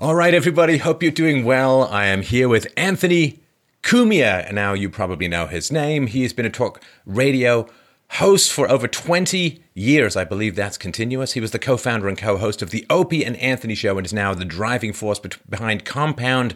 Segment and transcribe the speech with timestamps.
[0.00, 0.78] All right, everybody.
[0.78, 1.84] Hope you're doing well.
[1.84, 3.40] I am here with Anthony
[3.82, 4.50] Cumia.
[4.50, 6.06] Now, you probably know his name.
[6.06, 7.68] He has been a talk radio
[8.12, 10.16] host for over 20 years.
[10.16, 11.34] I believe that's continuous.
[11.34, 14.06] He was the co founder and co host of The Opie and Anthony Show and
[14.06, 16.54] is now the driving force behind Compound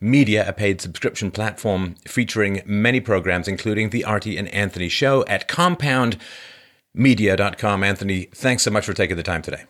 [0.00, 5.46] Media, a paid subscription platform featuring many programs, including The Artie and Anthony Show at
[5.46, 7.84] compoundmedia.com.
[7.84, 9.64] Anthony, thanks so much for taking the time today.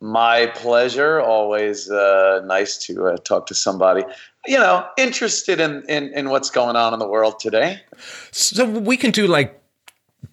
[0.00, 1.20] My pleasure.
[1.20, 4.02] Always uh, nice to uh, talk to somebody,
[4.46, 7.82] you know, interested in, in, in what's going on in the world today.
[8.30, 9.60] So we can do like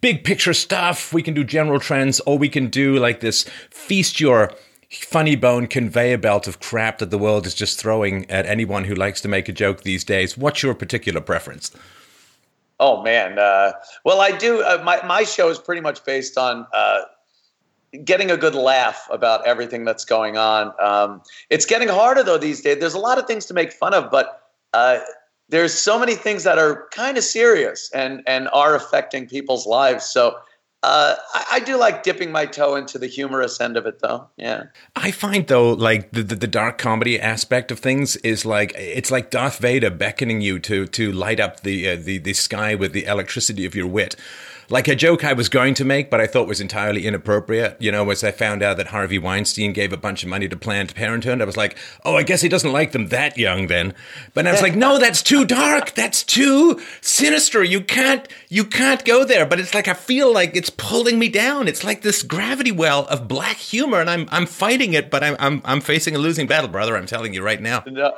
[0.00, 4.20] big picture stuff, we can do general trends, or we can do like this feast
[4.20, 4.52] your
[4.90, 8.94] funny bone conveyor belt of crap that the world is just throwing at anyone who
[8.94, 10.38] likes to make a joke these days.
[10.38, 11.70] What's your particular preference?
[12.80, 13.72] Oh man, uh,
[14.04, 14.62] well I do.
[14.62, 17.00] Uh, my my show is pretty much based on uh,
[18.04, 20.72] getting a good laugh about everything that's going on.
[20.80, 22.78] Um, it's getting harder though these days.
[22.78, 24.42] There's a lot of things to make fun of, but
[24.74, 25.00] uh,
[25.48, 30.04] there's so many things that are kind of serious and and are affecting people's lives.
[30.04, 30.38] So.
[30.84, 34.28] Uh, I, I, do like dipping my toe into the humorous end of it, though.
[34.36, 38.74] Yeah, I find though, like the, the, the dark comedy aspect of things is like
[38.76, 42.76] it's like Darth Vader beckoning you to to light up the uh, the the sky
[42.76, 44.14] with the electricity of your wit
[44.70, 47.76] like a joke I was going to make, but I thought was entirely inappropriate.
[47.80, 50.56] You know, as I found out that Harvey Weinstein gave a bunch of money to
[50.56, 53.94] Planned Parenthood, I was like, oh, I guess he doesn't like them that young then.
[54.34, 55.94] But I was like, no, that's too dark.
[55.94, 57.62] That's too sinister.
[57.62, 59.46] You can't, you can't go there.
[59.46, 61.68] But it's like I feel like it's pulling me down.
[61.68, 65.36] It's like this gravity well of black humor, and I'm, I'm fighting it, but I'm,
[65.38, 66.96] I'm, I'm facing a losing battle, brother.
[66.96, 67.82] I'm telling you right now.
[67.86, 68.12] No.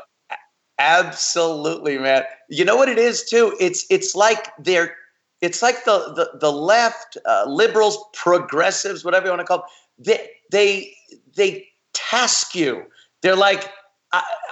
[0.80, 2.22] Absolutely, man.
[2.48, 3.54] You know what it is too?
[3.60, 4.96] It's it's like they're
[5.40, 9.66] it's like the the, the left, uh, liberals, progressives, whatever you want to call them.
[9.98, 10.94] They they
[11.36, 12.84] they task you.
[13.22, 13.70] They're like,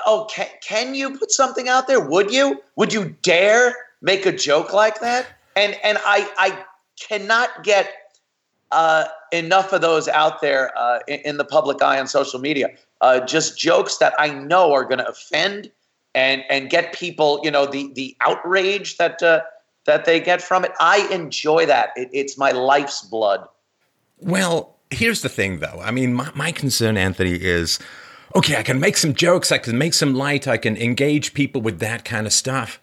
[0.06, 2.00] oh, can, can you put something out there?
[2.00, 2.62] Would you?
[2.76, 5.26] Would you dare make a joke like that?
[5.56, 6.64] And and I I
[7.00, 7.90] cannot get
[8.70, 12.68] uh, enough of those out there uh, in, in, the public eye on social media.
[13.00, 15.70] Uh, just jokes that I know are going to offend
[16.14, 19.40] and and get people, you know, the the outrage that uh,
[19.88, 20.72] that they get from it.
[20.78, 21.90] I enjoy that.
[21.96, 23.48] It, it's my life's blood.
[24.18, 25.80] Well, here's the thing, though.
[25.82, 27.78] I mean, my, my concern, Anthony, is
[28.36, 31.62] okay, I can make some jokes, I can make some light, I can engage people
[31.62, 32.78] with that kind of stuff.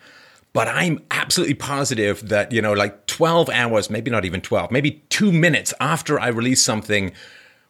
[0.52, 5.04] But I'm absolutely positive that, you know, like 12 hours, maybe not even 12, maybe
[5.10, 7.12] two minutes after I release something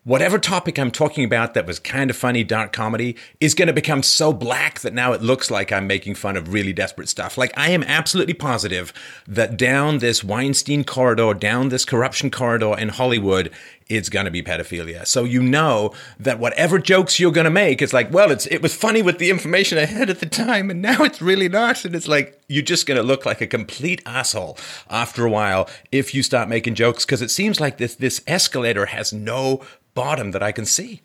[0.06, 3.74] whatever topic I'm talking about that was kind of funny, dark comedy, is going to
[3.74, 7.38] become so black that now it looks like I'm making fun of really desperate stuff.
[7.38, 8.94] Like, I am absolutely positive
[9.28, 13.52] that down this Weinstein corridor, down this corruption corridor in Hollywood,
[13.88, 15.06] it's going to be pedophilia.
[15.06, 18.62] So you know that whatever jokes you're going to make, it's like, well, it's it
[18.62, 21.86] was funny with the information I had at the time, and now it's really not.
[21.86, 24.58] And it's like you're just going to look like a complete asshole
[24.90, 28.88] after a while if you start making jokes because it seems like this this escalator
[28.88, 29.62] has no
[29.94, 31.02] bottom that I can see.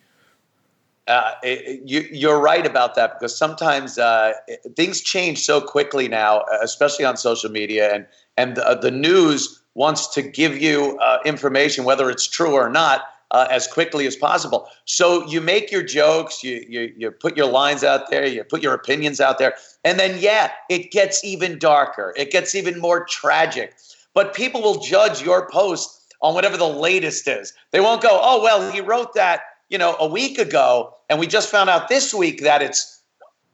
[1.06, 1.82] Uh, it,
[2.12, 4.32] you, are right about that because sometimes uh,
[4.76, 10.02] things change so quickly now, especially on social media, and and the, the news wants
[10.16, 12.98] to give you uh, information, whether it's true or not,
[13.30, 14.60] uh, as quickly as possible.
[14.84, 18.62] So you make your jokes, you, you you put your lines out there, you put
[18.66, 19.52] your opinions out there,
[19.86, 23.68] and then yeah, it gets even darker, it gets even more tragic.
[24.12, 25.88] But people will judge your post
[26.20, 27.54] on whatever the latest is.
[27.72, 31.26] They won't go, oh, well, he wrote that, you know, a week ago, and we
[31.26, 33.00] just found out this week that it's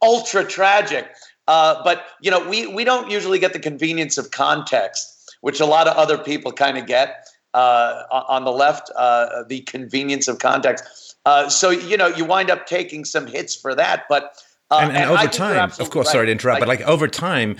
[0.00, 1.04] ultra tragic.
[1.46, 5.15] Uh, but, you know, we, we don't usually get the convenience of context,
[5.46, 7.24] which a lot of other people kind of get
[7.54, 11.14] uh, on the left, uh, the convenience of context.
[11.24, 14.06] Uh, so, you know, you wind up taking some hits for that.
[14.08, 14.42] But
[14.72, 16.12] uh, and, and, and, over time, of course, right.
[16.14, 17.58] sorry to interrupt, like, but like over time,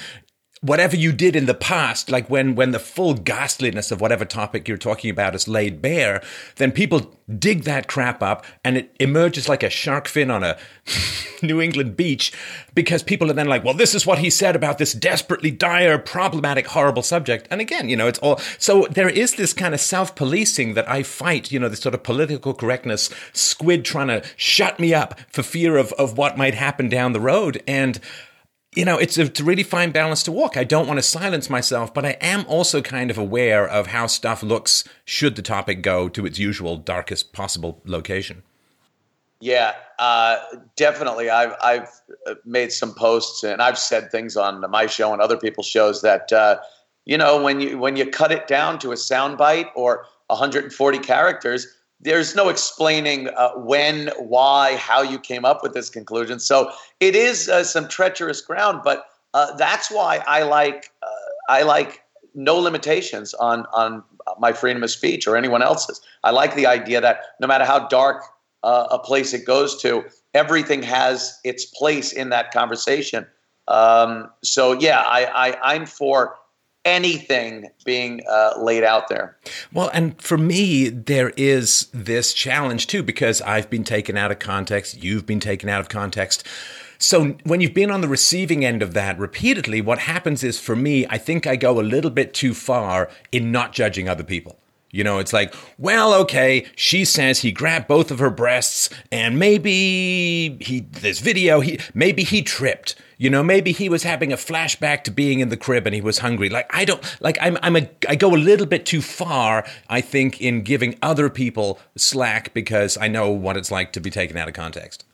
[0.60, 4.66] whatever you did in the past, like when when the full ghastliness of whatever topic
[4.66, 6.22] you're talking about is laid bare,
[6.56, 10.56] then people dig that crap up and it emerges like a shark fin on a
[11.42, 12.32] New England beach
[12.74, 15.98] because people are then like, well, this is what he said about this desperately dire,
[15.98, 17.46] problematic, horrible subject.
[17.50, 21.02] And again, you know, it's all so there is this kind of self-policing that I
[21.02, 25.42] fight, you know, this sort of political correctness squid trying to shut me up for
[25.42, 28.00] fear of of what might happen down the road and
[28.76, 30.56] you know, it's a, it's a really fine balance to walk.
[30.56, 34.06] I don't want to silence myself, but I am also kind of aware of how
[34.06, 38.42] stuff looks should the topic go to its usual darkest possible location.
[39.40, 40.38] Yeah, uh,
[40.76, 41.30] definitely.
[41.30, 41.88] I've I've
[42.26, 46.02] uh, made some posts and I've said things on my show and other people's shows
[46.02, 46.58] that uh,
[47.04, 51.66] you know when you when you cut it down to a soundbite or 140 characters,
[52.00, 56.38] there's no explaining uh, when, why, how you came up with this conclusion.
[56.38, 56.70] So
[57.00, 62.02] it is uh, some treacherous ground, but uh, that's why I like uh, I like
[62.34, 64.02] no limitations on on
[64.38, 66.00] my freedom of speech or anyone else's.
[66.24, 68.22] I like the idea that no matter how dark
[68.62, 70.04] uh, a place it goes to,
[70.34, 73.26] everything has its place in that conversation.
[73.68, 76.36] Um, so yeah, I, I I'm for
[76.86, 79.36] anything being uh, laid out there.
[79.72, 84.38] Well, and for me, there is this challenge too, because I've been taken out of
[84.38, 86.46] context, you've been taken out of context.
[86.98, 90.74] So when you've been on the receiving end of that repeatedly, what happens is for
[90.74, 94.56] me, I think I go a little bit too far in not judging other people.
[94.92, 99.38] You know, it's like, well, okay, she says he grabbed both of her breasts and
[99.38, 102.94] maybe he, this video, he, maybe he tripped.
[103.18, 106.02] You know, maybe he was having a flashback to being in the crib and he
[106.02, 106.50] was hungry.
[106.50, 110.02] Like, I don't, like, I'm, I'm a, I go a little bit too far, I
[110.02, 114.36] think, in giving other people slack because I know what it's like to be taken
[114.36, 115.04] out of context.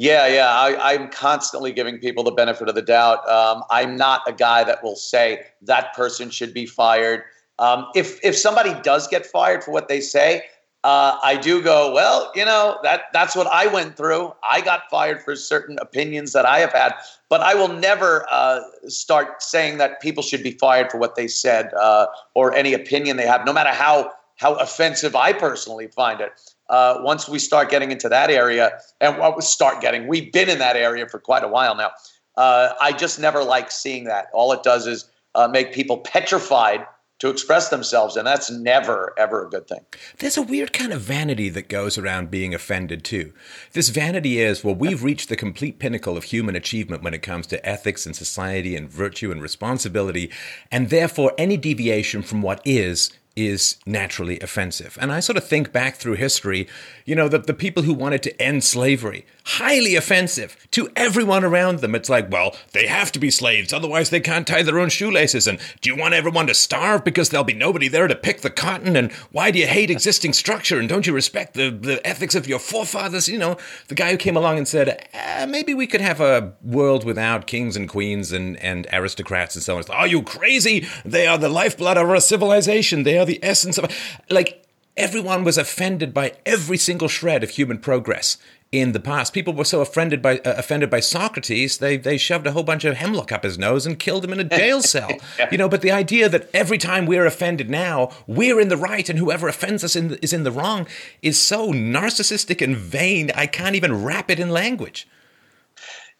[0.00, 0.48] Yeah, yeah.
[0.48, 3.28] I, am constantly giving people the benefit of the doubt.
[3.28, 7.24] Um, I'm not a guy that will say that person should be fired.
[7.58, 10.44] Um, if if somebody does get fired for what they say,
[10.84, 14.32] uh, I do go, well, you know, that that's what I went through.
[14.48, 16.94] I got fired for certain opinions that I have had,
[17.28, 21.26] but I will never uh, start saying that people should be fired for what they
[21.26, 26.20] said uh, or any opinion they have, no matter how how offensive I personally find
[26.20, 26.30] it.
[26.68, 30.48] Uh, once we start getting into that area, and what we start getting, we've been
[30.48, 31.90] in that area for quite a while now.
[32.36, 34.28] Uh, I just never like seeing that.
[34.32, 36.86] All it does is uh, make people petrified
[37.18, 39.84] to express themselves, and that's never, ever a good thing.
[40.18, 43.32] There's a weird kind of vanity that goes around being offended, too.
[43.72, 47.46] This vanity is, well, we've reached the complete pinnacle of human achievement when it comes
[47.48, 50.30] to ethics and society and virtue and responsibility,
[50.70, 54.98] and therefore any deviation from what is is naturally offensive.
[55.00, 56.66] And I sort of think back through history,
[57.04, 61.78] you know, the, the people who wanted to end slavery, highly offensive to everyone around
[61.78, 61.94] them.
[61.94, 65.46] It's like, well, they have to be slaves, otherwise they can't tie their own shoelaces.
[65.46, 68.50] And do you want everyone to starve because there'll be nobody there to pick the
[68.50, 68.96] cotton?
[68.96, 70.80] And why do you hate existing structure?
[70.80, 73.28] And don't you respect the, the ethics of your forefathers?
[73.28, 73.56] You know,
[73.86, 77.46] the guy who came along and said, eh, maybe we could have a world without
[77.46, 79.84] kings and queens and, and aristocrats and so on.
[79.88, 80.86] Like, are you crazy?
[81.04, 83.04] They are the lifeblood of our civilization.
[83.04, 83.94] They are the essence of
[84.28, 84.66] like
[84.96, 88.36] everyone was offended by every single shred of human progress
[88.70, 89.32] in the past.
[89.32, 92.84] People were so offended by uh, offended by Socrates, they they shoved a whole bunch
[92.84, 95.10] of hemlock up his nose and killed him in a jail cell.
[95.38, 95.48] yeah.
[95.50, 99.08] You know, but the idea that every time we're offended now, we're in the right
[99.08, 100.86] and whoever offends us in the, is in the wrong
[101.22, 103.30] is so narcissistic and vain.
[103.34, 105.08] I can't even wrap it in language.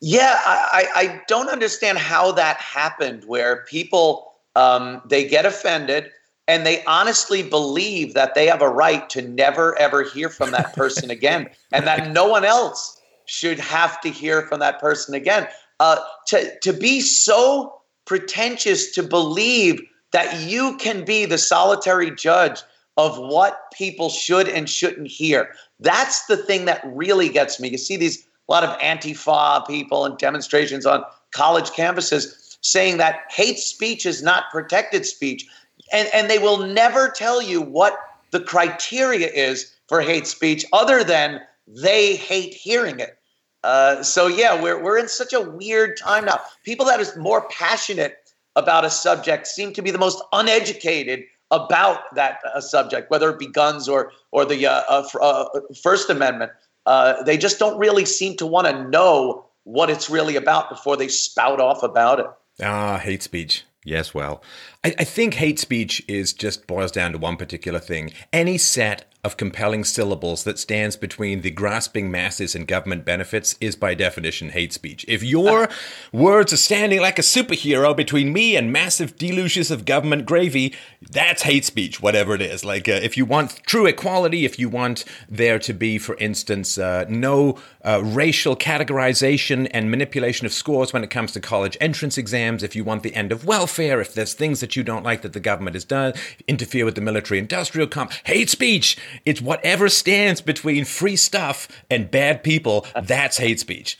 [0.00, 3.24] Yeah, I, I don't understand how that happened.
[3.26, 6.10] Where people um, they get offended
[6.48, 10.74] and they honestly believe that they have a right to never ever hear from that
[10.74, 15.46] person again and that no one else should have to hear from that person again.
[15.78, 19.80] Uh, to, to be so pretentious to believe
[20.12, 22.62] that you can be the solitary judge
[22.96, 25.50] of what people should and shouldn't hear
[25.80, 27.68] that's the thing that really gets me.
[27.68, 33.20] You see these a lot of antifa people and demonstrations on college campuses saying that
[33.30, 35.46] hate speech is not protected speech
[35.92, 37.98] and, and they will never tell you what
[38.30, 43.18] the criteria is for hate speech other than they hate hearing it.
[43.64, 46.40] Uh, so yeah, we're we're in such a weird time now.
[46.64, 48.16] People that is more passionate
[48.56, 53.38] about a subject seem to be the most uneducated about that uh, subject, whether it
[53.38, 56.52] be guns or or the uh, uh, uh First Amendment.
[56.86, 60.96] Uh, they just don't really seem to want to know what it's really about before
[60.96, 62.26] they spout off about it.
[62.62, 63.64] Ah, hate speech.
[63.84, 64.42] Yes, well,
[64.84, 68.12] I, I, think hate speech is just boils down to one particular thing.
[68.32, 73.74] Any set of compelling syllables that stands between the grasping masses and government benefits is
[73.74, 75.04] by definition hate speech.
[75.08, 75.68] If your
[76.12, 81.42] words are standing like a superhero between me and massive deluges of government gravy, that's
[81.42, 82.64] hate speech, whatever it is.
[82.64, 86.78] Like uh, if you want true equality, if you want there to be, for instance,
[86.78, 92.18] uh, no uh, racial categorization and manipulation of scores when it comes to college entrance
[92.18, 95.22] exams, if you want the end of welfare, if there's things that you don't like
[95.22, 96.12] that the government has done,
[96.46, 102.10] interfere with the military industrial comp, hate speech it's whatever stands between free stuff and
[102.10, 102.86] bad people.
[103.00, 103.98] That's hate speech.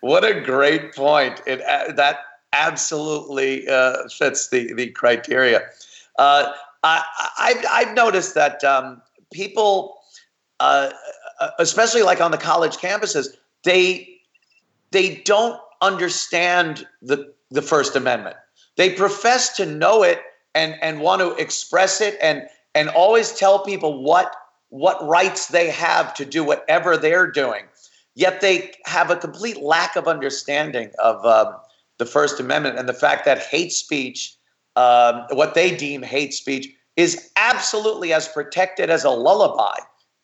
[0.00, 1.40] What a great point!
[1.46, 2.20] It uh, that
[2.52, 5.62] absolutely uh, fits the the criteria.
[6.18, 7.02] Uh, I,
[7.38, 9.98] I've, I've noticed that um, people,
[10.60, 10.90] uh,
[11.58, 13.28] especially like on the college campuses,
[13.64, 14.08] they
[14.90, 18.36] they don't understand the the First Amendment.
[18.78, 20.22] They profess to know it
[20.54, 22.44] and and want to express it and
[22.74, 24.34] and always tell people what
[24.70, 27.64] what rights they have to do whatever they're doing.
[28.14, 31.54] Yet they have a complete lack of understanding of um,
[31.98, 34.34] the First Amendment and the fact that hate speech,
[34.76, 39.76] um, what they deem hate speech, is absolutely as protected as a lullaby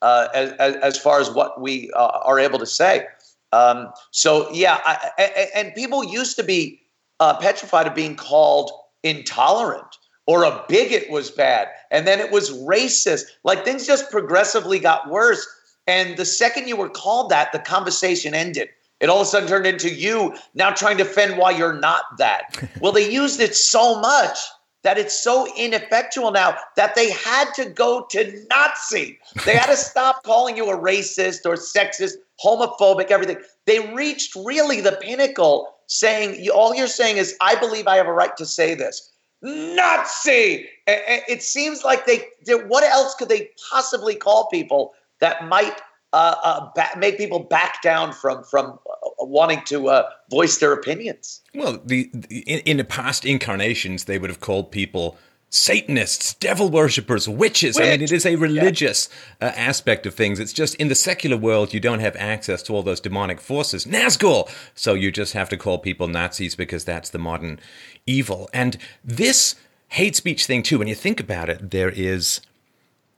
[0.02, 3.06] uh, as, as, far as what we uh, are able to say.
[3.52, 6.80] Um, so, yeah, I, I, and people used to be
[7.24, 8.70] uh, petrified of being called
[9.02, 11.68] intolerant or a bigot was bad.
[11.90, 13.22] And then it was racist.
[13.44, 15.46] Like things just progressively got worse.
[15.86, 18.68] And the second you were called that, the conversation ended.
[19.00, 22.04] It all of a sudden turned into you now trying to defend why you're not
[22.18, 22.62] that.
[22.80, 24.38] well, they used it so much
[24.82, 29.18] that it's so ineffectual now that they had to go to Nazi.
[29.46, 32.12] They had to stop calling you a racist or sexist,
[32.44, 33.38] homophobic, everything.
[33.64, 38.12] They reached really the pinnacle saying, all you're saying is, I believe I have a
[38.12, 39.10] right to say this.
[39.42, 40.68] Nazi!
[40.86, 42.24] It seems like they,
[42.66, 45.80] what else could they possibly call people that might
[46.14, 51.40] uh, uh, make people back down from from uh, wanting to uh, voice their opinions.
[51.56, 55.18] Well, the, the in, in, the past incarnations, they would have called people
[55.56, 57.76] Satanists, devil worshippers, witches.
[57.76, 57.86] Witch.
[57.86, 59.08] I mean, it is a religious
[59.40, 59.46] yeah.
[59.46, 60.40] Uh, aspect of things.
[60.40, 63.86] It's just in the secular world, you don't have access to all those demonic forces.
[63.86, 64.50] Nazgul!
[64.74, 67.60] So you just have to call people Nazis because that's the modern
[68.04, 68.50] evil.
[68.52, 69.54] And this
[69.90, 72.40] hate speech thing, too, when you think about it, there is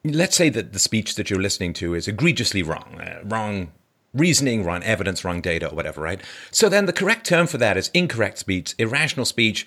[0.04, 3.72] let's say that the speech that you're listening to is egregiously wrong, uh, wrong
[4.12, 6.20] reasoning, wrong evidence, wrong data, or whatever, right?
[6.50, 9.66] So then the correct term for that is incorrect speech, irrational speech,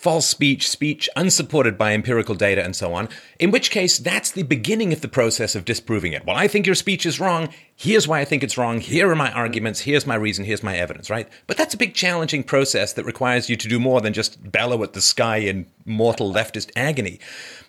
[0.00, 3.06] false speech, speech unsupported by empirical data, and so on.
[3.38, 6.24] In which case, that's the beginning of the process of disproving it.
[6.24, 7.50] Well, I think your speech is wrong.
[7.76, 8.80] Here's why I think it's wrong.
[8.80, 9.80] Here are my arguments.
[9.80, 10.46] Here's my reason.
[10.46, 11.28] Here's my evidence, right?
[11.46, 14.82] But that's a big challenging process that requires you to do more than just bellow
[14.82, 17.20] at the sky in mortal leftist agony.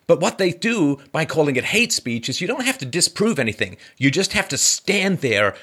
[0.08, 3.40] But what they do by calling it hate speech is you don't have to disprove
[3.40, 3.76] anything.
[3.98, 5.54] You just have to stand there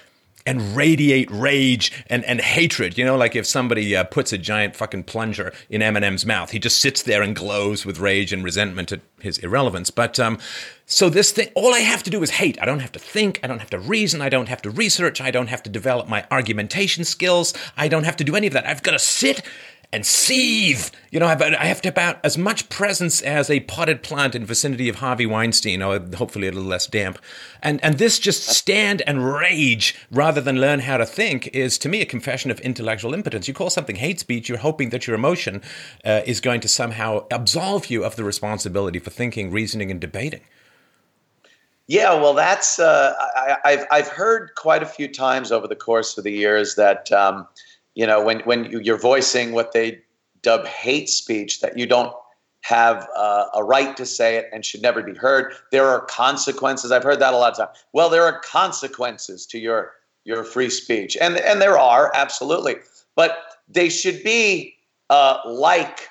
[0.46, 2.96] and radiate rage and, and hatred.
[2.96, 6.58] You know, like if somebody uh, puts a giant fucking plunger in Eminem's mouth, he
[6.58, 9.90] just sits there and glows with rage and resentment at his irrelevance.
[9.90, 10.38] But um,
[10.86, 12.58] so this thing, all I have to do is hate.
[12.62, 13.40] I don't have to think.
[13.42, 14.22] I don't have to reason.
[14.22, 15.20] I don't have to research.
[15.20, 17.52] I don't have to develop my argumentation skills.
[17.76, 18.66] I don't have to do any of that.
[18.66, 19.42] I've got to sit
[19.92, 20.90] and seethe.
[21.10, 24.88] You know, I have to about as much presence as a potted plant in vicinity
[24.88, 27.18] of Harvey Weinstein, or hopefully a little less damp.
[27.62, 31.88] And and this just stand and rage rather than learn how to think is to
[31.88, 33.48] me a confession of intellectual impotence.
[33.48, 35.62] You call something hate speech, you're hoping that your emotion
[36.04, 40.42] uh, is going to somehow absolve you of the responsibility for thinking, reasoning, and debating.
[41.86, 43.14] Yeah, well, that's uh,
[43.64, 47.10] I, have I've heard quite a few times over the course of the years that.
[47.10, 47.48] Um,
[47.98, 50.00] you know, when when you're voicing what they
[50.42, 52.14] dub hate speech, that you don't
[52.60, 55.52] have uh, a right to say it and should never be heard.
[55.72, 56.92] There are consequences.
[56.92, 57.76] I've heard that a lot of times.
[57.92, 62.76] Well, there are consequences to your your free speech, and and there are absolutely,
[63.16, 63.36] but
[63.68, 64.76] they should be
[65.10, 66.06] uh, like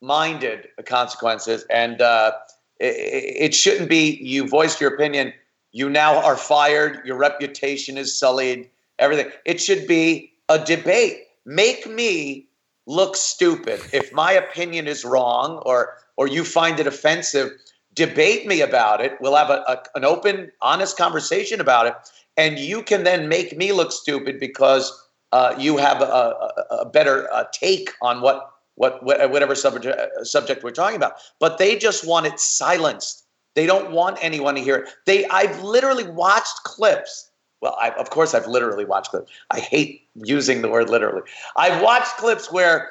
[0.00, 2.32] minded consequences, and uh,
[2.80, 5.34] it, it shouldn't be you voiced your opinion,
[5.72, 9.30] you now are fired, your reputation is sullied, everything.
[9.44, 12.48] It should be a debate make me
[12.86, 13.80] look stupid.
[13.92, 17.50] If my opinion is wrong or or you find it offensive,
[17.94, 19.12] debate me about it.
[19.20, 21.94] We'll have a, a, an open, honest conversation about it,
[22.36, 24.92] and you can then make me look stupid because
[25.32, 30.24] uh, you have a, a, a better uh, take on what what whatever subject uh,
[30.24, 31.14] subject we're talking about.
[31.40, 33.24] But they just want it silenced.
[33.54, 34.90] They don't want anyone to hear it.
[35.06, 37.30] They I've literally watched clips
[37.66, 39.32] well, I, of course, I've literally watched clips.
[39.50, 41.22] I hate using the word literally.
[41.56, 42.90] I've watched clips where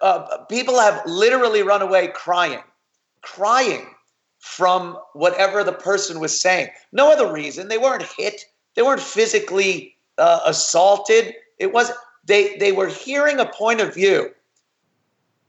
[0.00, 2.62] uh, people have literally run away crying,
[3.22, 3.88] crying
[4.38, 6.68] from whatever the person was saying.
[6.92, 7.66] No other reason.
[7.66, 8.44] They weren't hit.
[8.76, 11.34] They weren't physically uh, assaulted.
[11.58, 11.90] It was
[12.24, 14.30] they they were hearing a point of view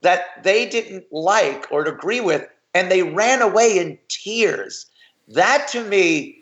[0.01, 4.87] that they didn't like or agree with, and they ran away in tears.
[5.27, 6.41] That to me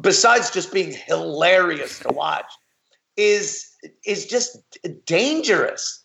[0.00, 2.50] besides just being hilarious to watch,
[3.16, 3.70] is
[4.04, 4.58] is just
[5.06, 6.02] dangerous.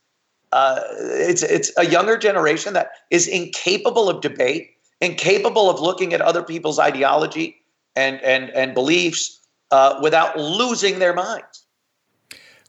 [0.52, 4.72] Uh, it's it's a younger generation that is incapable of debate,
[5.02, 7.58] incapable of looking at other people's ideology
[7.96, 9.40] and and and beliefs
[9.72, 11.66] uh, without losing their minds.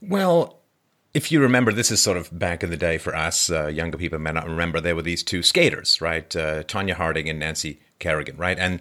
[0.02, 0.60] Well,
[1.12, 3.98] if you remember, this is sort of back in the day for us uh, younger
[3.98, 4.80] people may not remember.
[4.80, 6.34] There were these two skaters, right?
[6.34, 8.58] Uh, Tonya Harding and Nancy Kerrigan, right?
[8.58, 8.80] And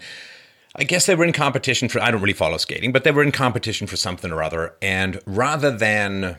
[0.80, 3.22] I guess they were in competition for, I don't really follow skating, but they were
[3.22, 4.76] in competition for something or other.
[4.82, 6.38] And rather than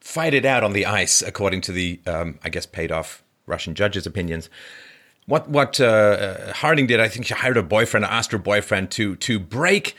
[0.00, 3.74] fight it out on the ice, according to the, um, I guess, paid off Russian
[3.74, 4.50] judges' opinions,
[5.26, 9.16] what what uh, Harding did, I think she hired a boyfriend, asked her boyfriend to
[9.16, 9.96] to break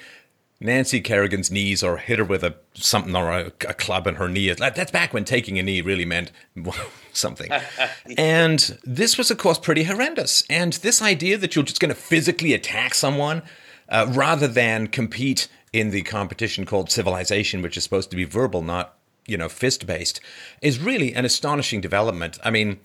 [0.59, 4.29] Nancy Kerrigan's knees or hit her with a something or a, a club in her
[4.29, 4.51] knee.
[4.51, 6.31] That's back when taking a knee really meant
[7.13, 7.51] something.
[8.17, 10.43] and this was, of course, pretty horrendous.
[10.49, 13.43] And this idea that you're just going to physically attack someone
[13.89, 18.61] uh, rather than compete in the competition called civilization, which is supposed to be verbal,
[18.61, 18.97] not
[19.27, 20.21] you know fist based,
[20.61, 22.39] is really an astonishing development.
[22.43, 22.79] I mean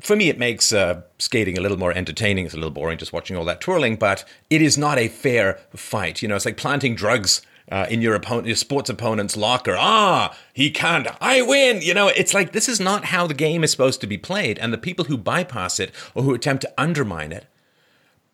[0.00, 2.44] for me, it makes uh, skating a little more entertaining.
[2.44, 5.58] It's a little boring just watching all that twirling, but it is not a fair
[5.74, 6.22] fight.
[6.22, 9.76] You know, it's like planting drugs uh, in your opponent, your sports opponent's locker.
[9.76, 11.08] Ah, he can't.
[11.20, 11.82] I win.
[11.82, 14.58] You know, it's like this is not how the game is supposed to be played,
[14.58, 17.46] and the people who bypass it or who attempt to undermine it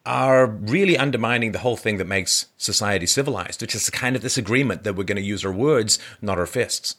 [0.06, 4.36] are really undermining the whole thing that makes society civilized, which is kind of this
[4.36, 6.96] agreement that we're going to use our words, not our fists.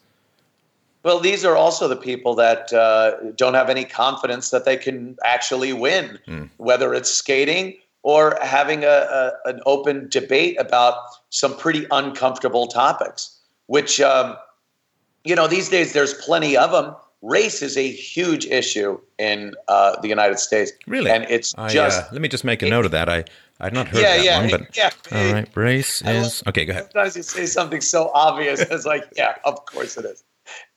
[1.06, 5.18] Well, these are also the people that uh, don't have any confidence that they can
[5.24, 6.50] actually win, mm.
[6.58, 10.96] whether it's skating or having a, a, an open debate about
[11.30, 14.36] some pretty uncomfortable topics, which, um,
[15.24, 16.96] you know, these days there's plenty of them.
[17.22, 20.72] Race is a huge issue in uh, the United States.
[20.88, 21.12] Really?
[21.12, 22.02] And it's I, just.
[22.02, 23.10] Uh, let me just make a note of that.
[23.10, 23.26] I.
[23.60, 24.90] I've not heard yeah, that yeah, one, but yeah.
[25.14, 25.48] all right.
[25.56, 26.66] Race is okay.
[26.66, 26.92] Go ahead.
[26.92, 30.26] Sometimes you say something so obvious, it's like, yeah, of course it is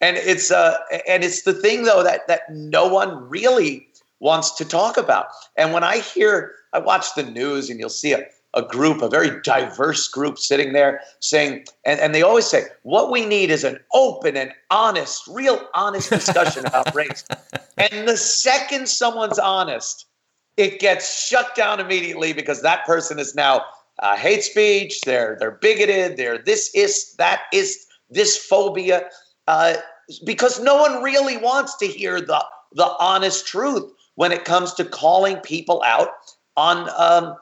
[0.00, 3.88] and it's uh and it's the thing though that that no one really
[4.20, 5.26] wants to talk about.
[5.56, 9.08] And when i hear i watch the news and you'll see a, a group a
[9.08, 13.64] very diverse group sitting there saying and, and they always say what we need is
[13.64, 17.24] an open and honest real honest discussion about race.
[17.76, 20.06] And the second someone's honest
[20.56, 23.64] it gets shut down immediately because that person is now
[24.00, 29.08] uh, hate speech they're they're bigoted they're this is that is this phobia
[29.48, 29.76] uh,
[30.24, 34.84] because no one really wants to hear the the honest truth when it comes to
[34.84, 36.10] calling people out
[36.56, 37.34] on um,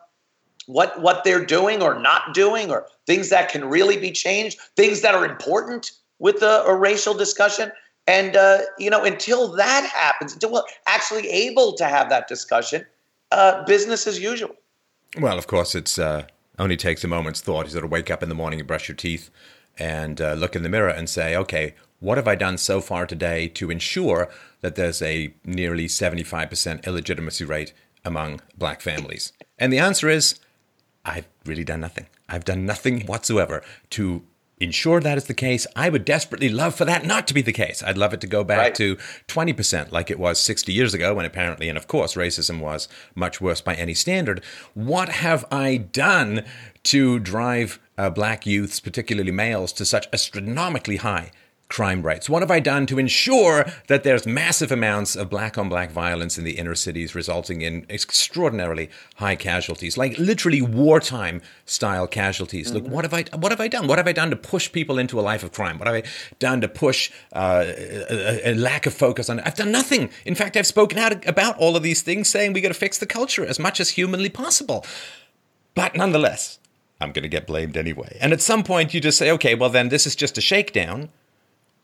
[0.67, 5.03] what what they're doing or not doing, or things that can really be changed, things
[5.03, 7.73] that are important with a, a racial discussion.
[8.07, 12.87] And uh, you know, until that happens, until we're actually able to have that discussion,
[13.33, 14.55] uh, business as usual.
[15.21, 17.67] Well, of course, it's uh, only takes a moment's thought.
[17.67, 19.29] You sort of wake up in the morning and brush your teeth
[19.79, 23.07] and uh, look in the mirror and say, okay, what have I done so far
[23.07, 24.29] today to ensure
[24.61, 27.73] that there's a nearly 75% illegitimacy rate
[28.05, 29.33] among black families?
[29.59, 30.39] And the answer is,
[31.05, 32.07] I've really done nothing.
[32.29, 34.25] I've done nothing whatsoever to
[34.59, 35.67] ensure that is the case.
[35.77, 37.83] I would desperately love for that not to be the case.
[37.83, 38.75] I'd love it to go back right.
[38.77, 38.97] to
[39.29, 43.41] 20% like it was 60 years ago when apparently, and of course, racism was much
[43.41, 44.43] worse by any standard.
[44.75, 46.45] What have I done
[46.85, 51.31] to drive uh, black youths, particularly males, to such astronomically high
[51.69, 52.29] crime rates?
[52.29, 56.39] What have I done to ensure that there's massive amounts of black on black violence
[56.39, 62.71] in the inner cities, resulting in extraordinarily high casualties, like literally wartime style casualties?
[62.71, 62.85] Mm-hmm.
[62.85, 63.87] Look, what have I what have I done?
[63.87, 65.79] What have I done to push people into a life of crime?
[65.79, 66.03] What have I
[66.39, 69.39] done to push uh, a, a, lack of focus on?
[69.39, 69.47] It?
[69.47, 70.11] I've done nothing.
[70.25, 72.99] In fact, I've spoken out about all of these things, saying we got to fix
[72.99, 74.85] the culture as much as humanly possible.
[75.75, 76.59] But nonetheless,
[77.01, 78.17] I'm going to get blamed anyway.
[78.21, 81.11] And at some point, you just say, okay, well, then this is just a shakedown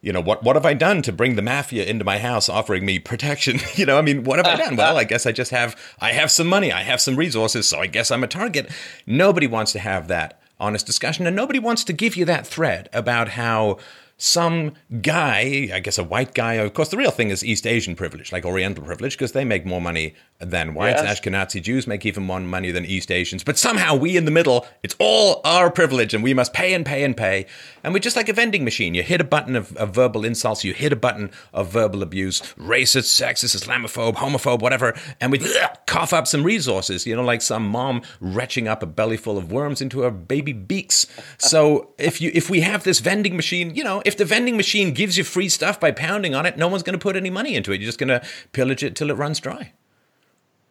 [0.03, 2.85] you know what what have i done to bring the mafia into my house offering
[2.85, 3.59] me protection?
[3.75, 4.77] You know i mean what have i done?
[4.77, 6.71] Well i guess i just have i have some money.
[6.71, 8.71] I have some resources so i guess i'm a target.
[9.07, 12.89] Nobody wants to have that honest discussion and nobody wants to give you that thread
[12.93, 13.79] about how
[14.19, 17.97] some guy, I guess a white guy, of course, the real thing is East Asian
[17.97, 21.03] privilege, like Oriental privilege, because they make more money than whites.
[21.03, 21.21] Yes.
[21.21, 23.45] Ashkenazi Jews make even more money than East Asians.
[23.45, 26.85] But somehow we in the middle, it's all our privilege and we must pay and
[26.85, 27.47] pay and pay.
[27.85, 28.95] And we're just like a vending machine.
[28.95, 32.41] You hit a button of, of verbal insults, you hit a button of verbal abuse,
[32.57, 37.43] racist, sexist, Islamophobe, homophobe, whatever, and we ugh, cough up some resources, you know, like
[37.43, 41.07] some mom retching up a belly full of worms into her baby beaks.
[41.39, 44.93] So if you if we have this vending machine, you know, if the vending machine
[44.95, 47.55] gives you free stuff by pounding on it, no one's going to put any money
[47.55, 47.81] into it.
[47.81, 49.73] You're just going to pillage it till it runs dry.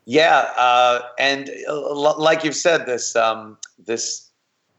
[0.05, 4.29] Yeah, uh, and uh, like you've said, this um, this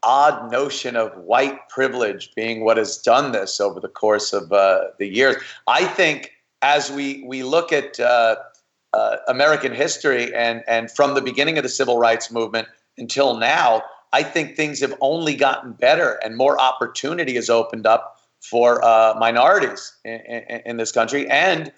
[0.02, 4.86] odd notion of white privilege being what has done this over the course of uh,
[4.98, 5.36] the years.
[5.68, 8.36] I think as we we look at uh,
[8.92, 13.82] uh, American history and and from the beginning of the civil rights movement until now,
[14.12, 19.14] I think things have only gotten better and more opportunity has opened up for uh,
[19.18, 21.72] minorities in, in, in, this country, and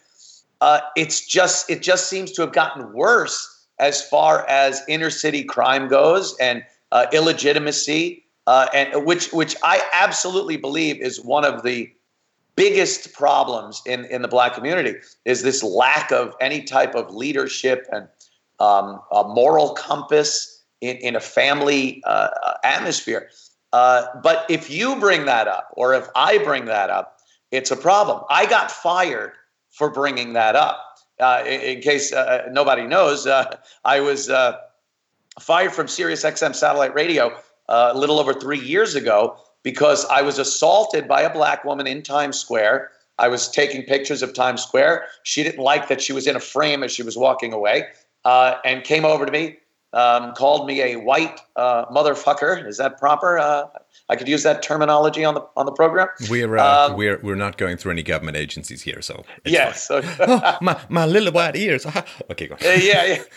[0.60, 5.44] uh, it's just it just seems to have gotten worse as far as inner city
[5.44, 11.62] crime goes and uh, illegitimacy, uh, and which which I absolutely believe is one of
[11.62, 11.92] the
[12.56, 17.86] biggest problems in in the black community is this lack of any type of leadership
[17.92, 18.08] and
[18.60, 22.28] um, a moral compass in, in a family uh,
[22.62, 23.28] atmosphere.
[23.72, 27.18] Uh, but if you bring that up, or if I bring that up,
[27.50, 28.22] it's a problem.
[28.30, 29.32] I got fired
[29.74, 30.98] for bringing that up.
[31.20, 34.56] Uh, in, in, case uh, nobody knows, uh, I was uh,
[35.38, 37.36] fired from Sirius XM satellite radio
[37.68, 41.86] uh, a little over three years ago because I was assaulted by a black woman
[41.86, 42.90] in Times Square.
[43.18, 45.06] I was taking pictures of Times Square.
[45.22, 47.88] She didn't like that she was in a frame as she was walking away
[48.24, 49.58] and came over to me
[49.94, 52.66] um, called me a white uh, motherfucker.
[52.66, 53.38] Is that proper?
[53.38, 53.66] Uh,
[54.08, 56.08] I could use that terminology on the on the program.
[56.28, 59.88] We're uh, um, we're we're not going through any government agencies here, so yes.
[59.90, 61.86] oh, my my little white ears.
[62.30, 62.54] okay, go.
[62.54, 63.22] Uh, yeah, yeah.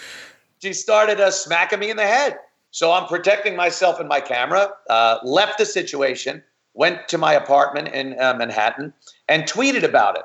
[0.60, 2.40] She started uh, smacking me in the head,
[2.72, 4.72] so I'm protecting myself in my camera.
[4.90, 6.44] Uh, left the situation,
[6.74, 8.92] went to my apartment in Manhattan,
[9.28, 10.24] and tweeted about it.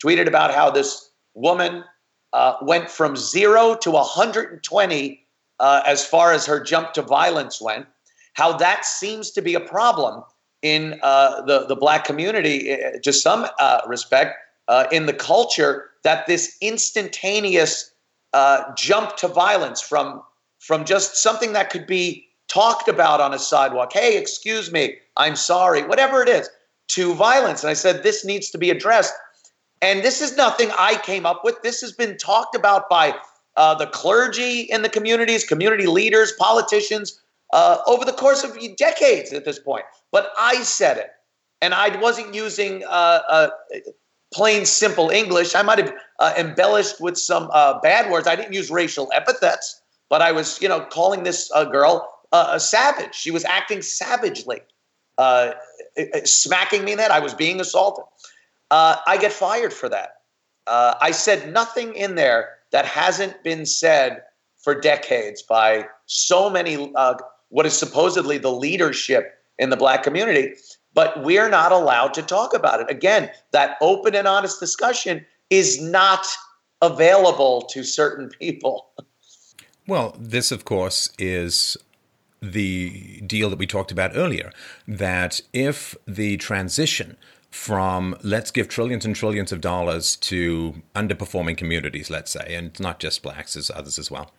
[0.00, 1.82] Tweeted about how this woman
[2.62, 5.22] went from zero to 120
[5.62, 7.86] uh, as far as her jump to violence went,
[8.34, 10.22] how that seems to be a problem
[10.60, 14.36] in uh, the, the black community, uh, to some uh, respect,
[14.68, 17.94] uh, in the culture, that this instantaneous
[18.32, 20.22] uh, jump to violence from,
[20.58, 25.36] from just something that could be talked about on a sidewalk, hey, excuse me, I'm
[25.36, 26.50] sorry, whatever it is,
[26.88, 27.62] to violence.
[27.62, 29.14] And I said, this needs to be addressed.
[29.80, 31.62] And this is nothing I came up with.
[31.62, 33.14] This has been talked about by
[33.56, 37.20] uh, the clergy in the communities, community leaders, politicians,
[37.52, 39.84] uh, over the course of decades at this point.
[40.10, 41.10] But I said it,
[41.60, 43.48] and I wasn't using uh, uh
[44.32, 45.54] plain, simple English.
[45.54, 48.26] I might have uh, embellished with some uh, bad words.
[48.26, 53.14] I didn't use racial epithets, but I was, you know, calling this girl a savage.
[53.14, 54.62] She was acting savagely,
[56.24, 57.10] smacking me in head.
[57.10, 58.06] I was being assaulted.
[58.70, 60.22] I get fired for that.
[60.66, 64.22] I said nothing in there that hasn't been said
[64.58, 67.14] for decades by so many, uh,
[67.48, 70.54] what is supposedly the leadership in the black community.
[70.94, 72.90] But we're not allowed to talk about it.
[72.90, 76.26] Again, that open and honest discussion is not
[76.82, 78.90] available to certain people.
[79.86, 81.76] Well, this, of course, is
[82.40, 84.52] the deal that we talked about earlier
[84.86, 87.16] that if the transition
[87.52, 92.98] from let's give trillions and trillions of dollars to underperforming communities, let's say, and not
[92.98, 94.32] just blacks, as others as well.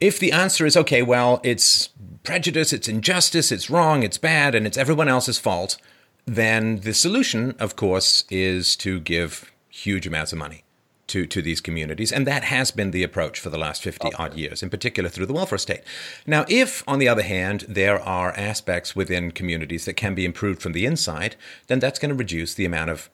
[0.00, 1.88] If the answer is, okay, well, it's
[2.22, 5.78] prejudice, it's injustice, it's wrong, it's bad, and it's everyone else's fault,
[6.26, 10.63] then the solution, of course, is to give huge amounts of money
[11.08, 12.12] to, to these communities.
[12.12, 14.16] And that has been the approach for the last 50 okay.
[14.18, 15.82] odd years, in particular through the welfare state.
[16.26, 20.62] Now, if, on the other hand, there are aspects within communities that can be improved
[20.62, 21.36] from the inside,
[21.66, 23.10] then that's going to reduce the amount of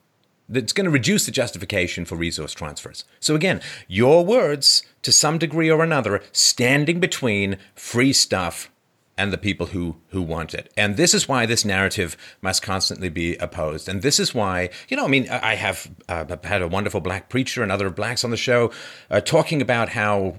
[0.53, 3.05] that's going to reduce the justification for resource transfers.
[3.21, 8.69] So again, your words, to some degree or another, standing between free stuff
[9.17, 10.73] and the people who who want it.
[10.77, 13.89] And this is why this narrative must constantly be opposed.
[13.89, 17.29] And this is why, you know, I mean, I have uh, had a wonderful black
[17.29, 18.73] preacher and other blacks on the show
[19.11, 20.37] uh, talking about how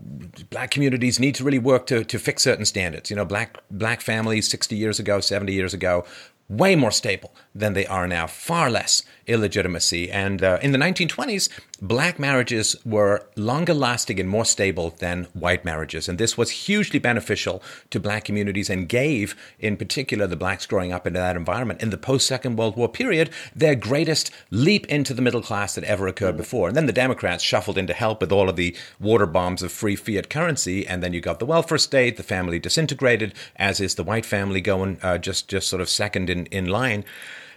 [0.50, 3.10] black communities need to really work to to fix certain standards.
[3.10, 6.06] You know, black black families 60 years ago, 70 years ago
[6.52, 10.10] way more stable than they are now, far less illegitimacy.
[10.10, 11.50] And uh, in the 1920s,
[11.82, 16.08] black marriages were longer lasting and more stable than white marriages.
[16.08, 20.92] And this was hugely beneficial to black communities and gave, in particular, the blacks growing
[20.92, 25.14] up in that environment in the post Second World War period, their greatest leap into
[25.14, 26.68] the middle class that ever occurred before.
[26.68, 29.72] And then the Democrats shuffled in to help with all of the water bombs of
[29.72, 30.88] free fiat currency.
[30.88, 34.62] And then you got the welfare state, the family disintegrated, as is the white family
[34.62, 37.04] going uh, just, just sort of second in, in line.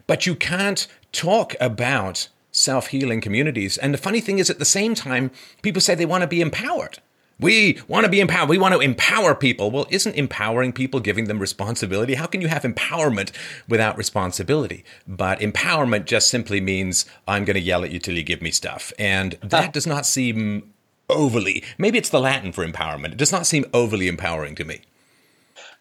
[0.06, 3.78] But you can't talk about self healing communities.
[3.78, 5.30] And the funny thing is, at the same time,
[5.62, 6.98] people say they want to be empowered.
[7.40, 8.48] We want to be empowered.
[8.48, 9.70] We want to empower people.
[9.70, 12.14] Well, isn't empowering people giving them responsibility?
[12.14, 13.32] How can you have empowerment
[13.68, 14.84] without responsibility?
[15.06, 18.52] But empowerment just simply means I'm going to yell at you till you give me
[18.52, 18.92] stuff.
[19.00, 20.72] And that does not seem
[21.10, 23.12] overly, maybe it's the Latin for empowerment.
[23.12, 24.82] It does not seem overly empowering to me.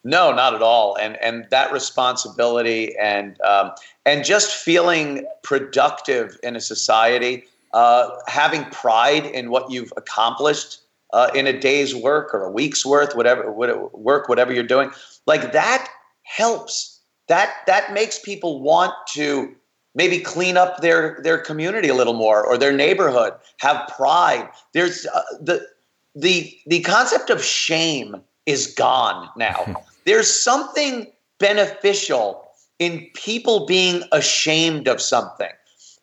[0.03, 0.97] No, not at all.
[0.97, 3.71] And and that responsibility and um,
[4.05, 10.81] and just feeling productive in a society, uh, having pride in what you've accomplished
[11.13, 14.91] uh, in a day's work or a week's worth, whatever work, whatever you're doing,
[15.25, 15.87] like that
[16.23, 16.99] helps.
[17.29, 19.55] That that makes people want to
[19.95, 24.49] maybe clean up their their community a little more or their neighborhood, have pride.
[24.73, 25.65] There's uh, the
[26.13, 29.81] the the concept of shame is gone now.
[30.05, 31.07] There's something
[31.39, 32.45] beneficial
[32.79, 35.51] in people being ashamed of something,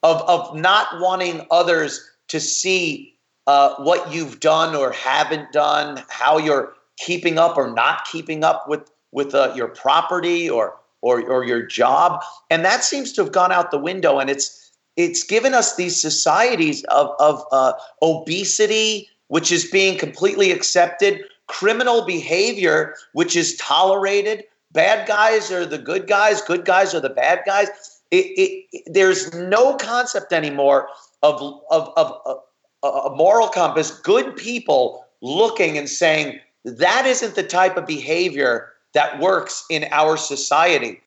[0.02, 6.38] of, of not wanting others to see uh, what you've done or haven't done, how
[6.38, 11.44] you're keeping up or not keeping up with with uh, your property or, or or
[11.44, 14.18] your job, and that seems to have gone out the window.
[14.20, 20.52] And it's it's given us these societies of of uh, obesity, which is being completely
[20.52, 24.44] accepted, criminal behavior, which is tolerated.
[24.72, 26.40] Bad guys are the good guys.
[26.40, 27.68] Good guys are the bad guys.
[28.10, 30.88] It, it, there's no concept anymore
[31.22, 32.38] of, of, of,
[32.82, 39.20] a moral compass, good people looking and saying, that isn't the type of behavior that
[39.20, 41.00] works in our society.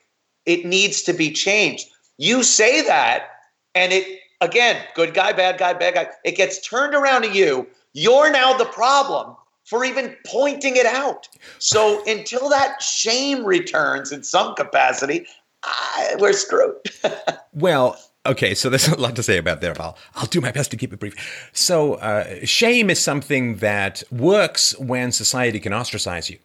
[0.45, 1.89] It needs to be changed.
[2.17, 3.29] You say that,
[3.75, 7.67] and it, again, good guy, bad guy, bad guy, it gets turned around to you.
[7.93, 11.27] You're now the problem for even pointing it out.
[11.59, 15.25] So until that shame returns in some capacity,
[15.63, 16.75] I, we're screwed.
[17.53, 19.79] well, okay, so there's a lot to say about there.
[19.81, 21.49] I'll I'll do my best to keep it brief.
[21.53, 26.39] So uh, shame is something that works when society can ostracize you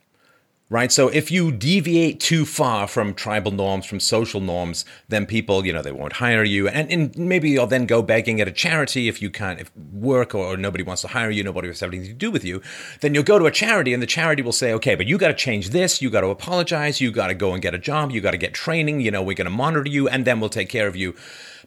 [0.70, 0.92] right?
[0.92, 5.72] So if you deviate too far from tribal norms, from social norms, then people, you
[5.72, 9.08] know, they won't hire you, and, and maybe you'll then go begging at a charity
[9.08, 12.12] if you can't if work or, nobody wants to hire you, nobody wants anything to
[12.12, 12.60] do with you.
[13.00, 15.28] Then you'll go to a charity, and the charity will say, okay, but you got
[15.28, 18.10] to change this, you got to apologize, you got to go and get a job,
[18.10, 20.50] you got to get training, you know, we're going to monitor you, and then we'll
[20.50, 21.14] take care of you.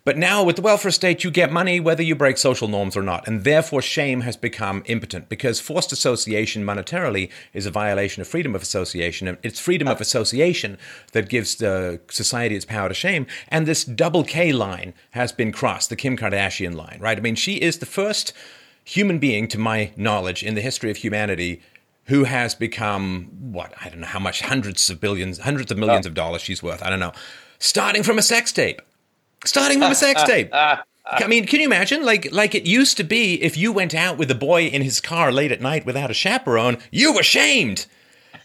[0.04, 3.04] But now with the welfare state, you get money whether you break social norms or
[3.04, 3.28] not.
[3.28, 8.56] And therefore, shame has become impotent because forced association monetarily is a violation of freedom
[8.56, 9.28] of association.
[9.28, 10.80] And it's freedom of association
[11.12, 13.28] that gives the society its power to shame.
[13.50, 17.18] And this double K line has been crossed, the Kim Kardashian line, right?
[17.18, 18.34] I mean, she is the first
[18.84, 21.62] human being, to my knowledge, in the history of humanity
[22.06, 26.08] who has become what I don't know how much hundreds of billions, hundreds of millions
[26.08, 26.82] of dollars she's worth.
[26.82, 27.14] I don't know.
[27.60, 28.82] Starting from a sex tape
[29.46, 30.50] starting from a sex tape.
[30.54, 32.06] I mean, can you imagine?
[32.06, 35.02] Like, like it used to be, if you went out with a boy in his
[35.02, 37.86] car late at night without a chaperone, you were shamed.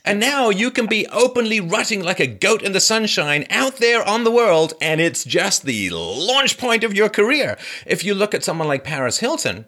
[0.05, 4.07] And now you can be openly rutting like a goat in the sunshine out there
[4.07, 7.59] on the world, and it's just the launch point of your career.
[7.85, 9.67] If you look at someone like Paris Hilton,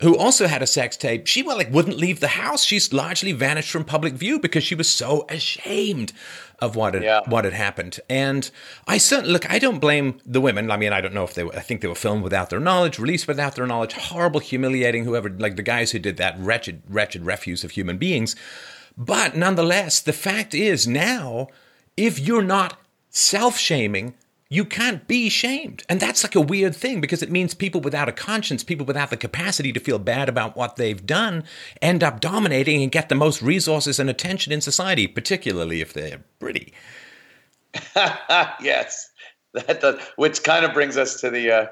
[0.00, 2.62] who also had a sex tape, she well, like wouldn't leave the house.
[2.64, 6.12] She's largely vanished from public view because she was so ashamed
[6.60, 7.20] of what had yeah.
[7.26, 7.98] what had happened.
[8.08, 8.48] And
[8.86, 9.50] I certainly look.
[9.50, 10.70] I don't blame the women.
[10.70, 11.42] I mean, I don't know if they.
[11.42, 13.94] Were, I think they were filmed without their knowledge, released without their knowledge.
[13.94, 15.04] Horrible, humiliating.
[15.04, 18.36] Whoever, like the guys who did that, wretched, wretched refuse of human beings.
[18.96, 21.48] But nonetheless, the fact is now,
[21.96, 22.78] if you're not
[23.10, 24.14] self shaming
[24.50, 25.82] you can't be shamed.
[25.88, 29.10] And that's like a weird thing because it means people without a conscience, people without
[29.10, 31.44] the capacity to feel bad about what they've done,
[31.82, 36.22] end up dominating and get the most resources and attention in society, particularly if they're
[36.38, 36.72] pretty.
[37.94, 39.10] yes,
[39.52, 41.66] that does, which kind of brings us to the uh,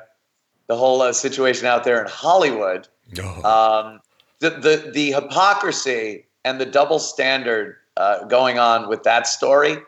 [0.67, 2.87] the whole uh, situation out there in Hollywood.
[3.19, 3.43] Oh.
[3.43, 4.01] Um,
[4.41, 9.79] the, the the hypocrisy and the double standard uh, going on with that story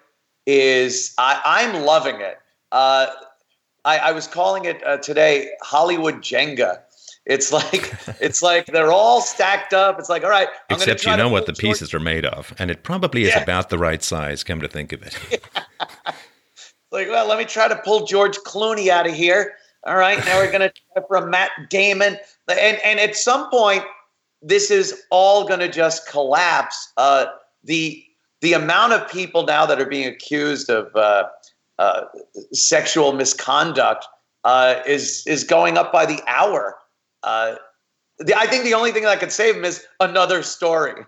[0.47, 2.39] is I, I'm loving it
[2.73, 3.07] uh,
[3.85, 6.81] I, I, was calling it uh, today Hollywood Jenga.
[7.27, 9.99] It's like it's like they're all stacked up.
[9.99, 10.49] It's like all right.
[10.71, 13.43] I'm Except you know what the pieces are made of, and it probably is yeah.
[13.43, 14.45] about the right size.
[14.45, 15.43] Come to think of it.
[16.91, 19.55] like, well, let me try to pull George Clooney out of here.
[19.87, 23.49] All right, now we're going to try for a Matt Damon, and and at some
[23.51, 23.85] point,
[24.43, 26.93] this is all going to just collapse.
[26.97, 27.27] Uh,
[27.65, 28.05] the
[28.41, 31.25] the amount of people now that are being accused of uh,
[31.79, 32.05] uh,
[32.53, 34.07] sexual misconduct
[34.45, 36.77] uh, is is going up by the hour.
[37.23, 37.57] Uh,
[38.19, 41.05] the, I think the only thing that could save him is another story,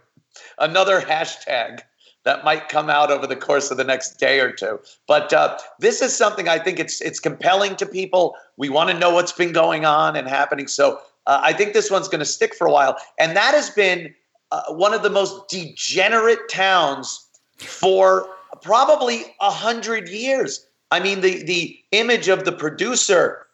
[0.58, 1.80] another hashtag
[2.24, 4.78] that might come out over the course of the next day or two.
[5.08, 8.36] But uh, this is something I think it's it's compelling to people.
[8.56, 10.66] We want to know what's been going on and happening.
[10.66, 13.70] So uh, I think this one's going to stick for a while, and that has
[13.70, 14.14] been
[14.52, 18.28] uh, one of the most degenerate towns for
[18.62, 20.66] probably a hundred years.
[20.90, 23.46] I mean, the the image of the producer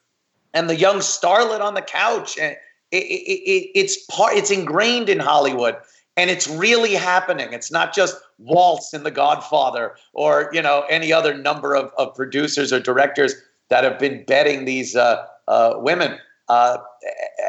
[0.55, 2.57] and the young starlet on the couch, and
[2.91, 5.77] it, it, it, it's part, it's ingrained in Hollywood,
[6.17, 7.53] and it's really happening.
[7.53, 12.15] It's not just Woltz in The Godfather or you know any other number of, of
[12.15, 13.35] producers or directors
[13.69, 16.19] that have been betting these uh, uh, women.
[16.49, 16.79] Uh,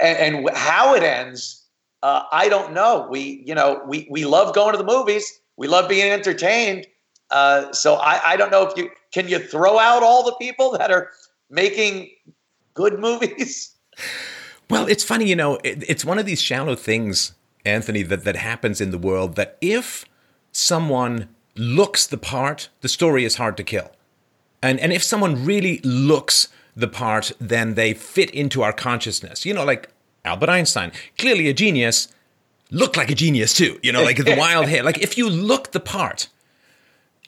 [0.02, 1.64] and, and, how it ends,
[2.02, 3.08] uh, I don't know.
[3.10, 5.40] We you know we we love going to the movies.
[5.56, 6.88] We love being entertained
[7.30, 10.72] uh, so I, I don't know if you can you throw out all the people
[10.78, 11.10] that are
[11.50, 12.10] making
[12.74, 13.76] good movies.
[14.70, 17.34] Well, it's funny, you know, it, it's one of these shallow things,
[17.66, 19.36] Anthony, that that happens in the world.
[19.36, 20.06] That if
[20.52, 23.92] someone looks the part, the story is hard to kill,
[24.62, 29.46] and and if someone really looks the part, then they fit into our consciousness.
[29.46, 29.90] You know, like
[30.24, 32.10] Albert Einstein, clearly a genius,
[32.70, 33.80] looked like a genius too.
[33.82, 34.84] You know, like the wild hair.
[34.84, 36.28] Like if you look the part,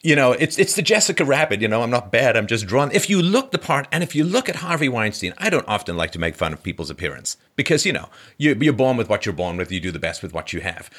[0.02, 1.60] you know, it's it's the Jessica Rabbit.
[1.60, 2.36] You know, I'm not bad.
[2.36, 2.90] I'm just drawn.
[2.92, 5.96] If you look the part, and if you look at Harvey Weinstein, I don't often
[5.96, 8.08] like to make fun of people's appearance because you know
[8.38, 9.70] you, you're born with what you're born with.
[9.70, 10.90] You do the best with what you have.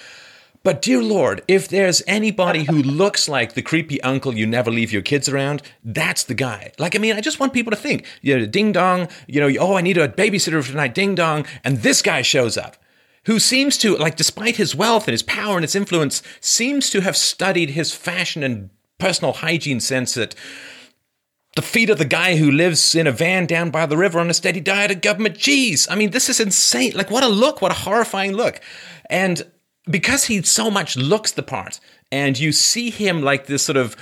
[0.64, 4.94] But dear Lord, if there's anybody who looks like the creepy uncle you never leave
[4.94, 6.72] your kids around, that's the guy.
[6.78, 9.52] Like, I mean, I just want people to think, you know, ding dong, you know,
[9.60, 12.78] oh, I need a babysitter for tonight, ding dong, and this guy shows up
[13.26, 17.02] who seems to, like, despite his wealth and his power and his influence, seems to
[17.02, 18.70] have studied his fashion and
[19.02, 20.36] personal hygiene sense that
[21.56, 24.30] the feet of the guy who lives in a van down by the river on
[24.30, 25.88] a steady diet of government cheese.
[25.90, 26.94] I mean, this is insane.
[26.96, 28.62] Like, what a look, what a horrifying look.
[29.10, 29.52] And
[29.90, 33.98] because he so much looks the part, and you see him like this sort of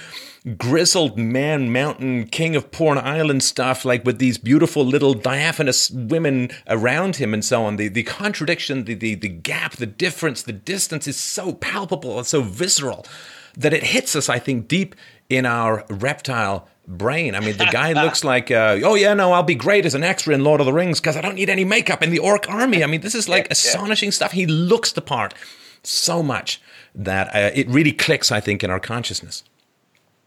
[0.58, 6.50] grizzled man mountain king of porn island stuff like with these beautiful little diaphanous women
[6.68, 10.54] around him and so on the the contradiction the the, the gap the difference the
[10.54, 13.06] distance is so palpable and so visceral
[13.58, 14.96] that it hits us i think deep
[15.30, 17.36] in our reptile brain.
[17.36, 20.04] I mean, the guy looks like, uh, oh yeah, no, I'll be great as an
[20.04, 22.50] extra in Lord of the Rings because I don't need any makeup in the orc
[22.50, 22.84] army.
[22.84, 24.32] I mean, this is like astonishing stuff.
[24.32, 25.34] He looks the part
[25.84, 26.62] so much
[26.96, 29.44] that uh, it really clicks, I think, in our consciousness.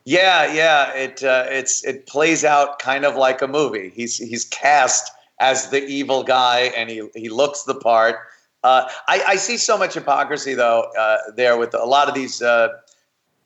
[0.05, 3.93] Yeah, yeah, it uh, it's it plays out kind of like a movie.
[3.95, 8.17] He's he's cast as the evil guy, and he he looks the part.
[8.65, 12.41] Uh, I, I, see so much hypocrisy though uh, there with a lot of these.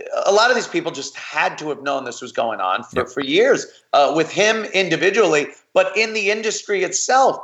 [0.00, 2.82] Uh, a lot of these people just had to have known this was going on
[2.84, 3.08] for, yep.
[3.08, 7.38] for years uh, with him individually, but in the industry itself.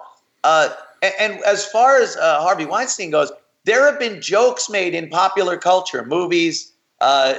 [0.45, 0.73] And,
[1.19, 3.33] and, as far as Harvey Weinstein goes,
[3.65, 6.73] there have been jokes made in popular culture, movies.
[7.01, 7.35] Uh,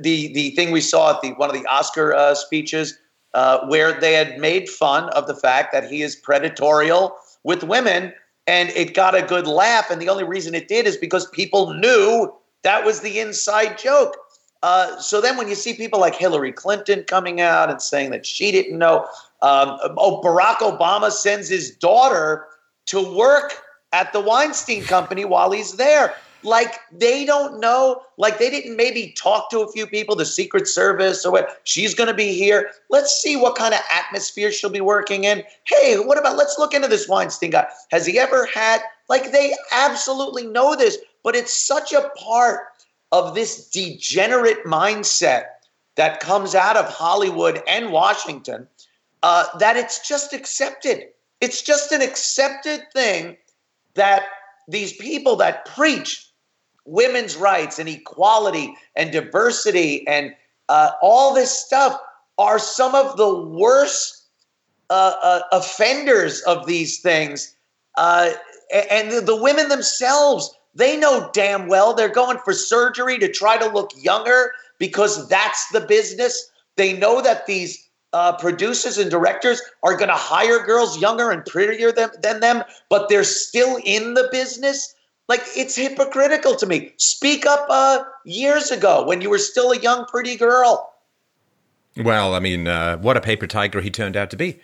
[0.00, 2.98] the the thing we saw at the one of the Oscar uh, speeches,
[3.34, 7.12] uh, where they had made fun of the fact that he is predatorial
[7.44, 8.12] with women,
[8.46, 9.90] and it got a good laugh.
[9.90, 14.16] And the only reason it did is because people knew that was the inside joke.
[14.62, 18.26] Uh, so then, when you see people like Hillary Clinton coming out and saying that
[18.26, 19.06] she didn't know,
[19.42, 22.46] um, oh, Barack Obama sends his daughter
[22.86, 26.14] to work at the Weinstein Company while he's there.
[26.44, 30.68] Like they don't know, like they didn't maybe talk to a few people, the Secret
[30.68, 31.60] Service or what.
[31.64, 32.70] She's going to be here.
[32.90, 35.42] Let's see what kind of atmosphere she'll be working in.
[35.64, 37.66] Hey, what about let's look into this Weinstein guy.
[37.90, 42.60] Has he ever had, like, they absolutely know this, but it's such a part
[43.12, 45.46] of this degenerate mindset
[45.96, 48.68] that comes out of Hollywood and Washington
[49.22, 51.04] uh, that it's just accepted.
[51.40, 53.36] It's just an accepted thing
[53.94, 54.24] that
[54.68, 56.30] these people that preach
[56.84, 60.34] women's rights and equality and diversity and
[60.68, 62.00] uh, all this stuff
[62.38, 64.26] are some of the worst
[64.90, 67.54] uh, uh, offenders of these things.
[67.96, 68.30] Uh,
[68.90, 73.58] and the, the women themselves, they know damn well they're going for surgery to try
[73.58, 76.50] to look younger because that's the business.
[76.76, 81.44] They know that these uh, producers and directors are going to hire girls younger and
[81.44, 84.94] prettier than, than them, but they're still in the business.
[85.28, 86.92] Like it's hypocritical to me.
[86.96, 90.94] Speak up uh, years ago when you were still a young, pretty girl.
[91.96, 94.60] Well, I mean, uh, what a paper tiger he turned out to be.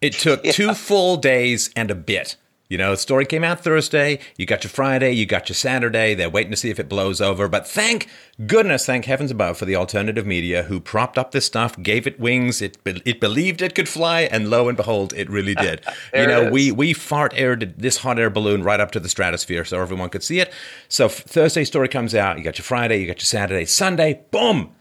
[0.00, 0.52] It took yeah.
[0.52, 2.36] two full days and a bit
[2.68, 4.18] you know, the story came out Thursday.
[4.36, 6.14] You got your Friday, you got your Saturday.
[6.14, 7.46] They're waiting to see if it blows over.
[7.46, 8.08] But thank
[8.46, 12.18] goodness, thank heavens above for the alternative media who propped up this stuff, gave it
[12.18, 12.62] wings.
[12.62, 15.84] It it believed it could fly, and lo and behold, it really did.
[16.14, 19.64] you know, we we fart aired this hot air balloon right up to the stratosphere
[19.64, 20.52] so everyone could see it.
[20.88, 22.38] So Thursday story comes out.
[22.38, 24.22] You got your Friday, you got your Saturday, Sunday.
[24.30, 24.72] Boom,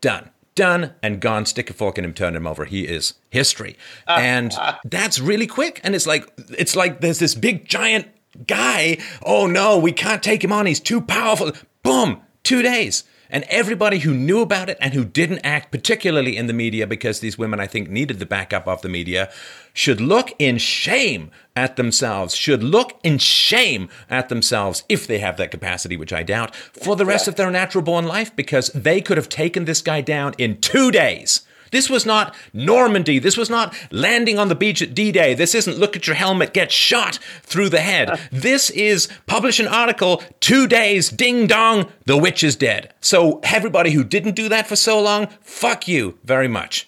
[0.00, 1.46] done done and gone.
[1.46, 2.64] Stick a fork in him, turn him over.
[2.64, 4.52] He is history, uh, and
[4.84, 5.80] that's really quick.
[5.84, 8.08] And it's like it's like there's this big giant
[8.46, 8.98] guy.
[9.24, 10.66] Oh no, we can't take him on.
[10.66, 11.52] He's too powerful.
[11.82, 13.04] Boom, two days.
[13.30, 17.20] And everybody who knew about it and who didn't act, particularly in the media, because
[17.20, 19.30] these women, I think, needed the backup of the media,
[19.74, 25.36] should look in shame at themselves, should look in shame at themselves, if they have
[25.36, 29.00] that capacity, which I doubt, for the rest of their natural born life, because they
[29.00, 31.42] could have taken this guy down in two days.
[31.70, 33.18] This was not Normandy.
[33.18, 35.34] This was not landing on the beach at D Day.
[35.34, 38.18] This isn't look at your helmet, get shot through the head.
[38.30, 42.94] This is publish an article, two days, ding dong, the witch is dead.
[43.00, 46.87] So, everybody who didn't do that for so long, fuck you very much.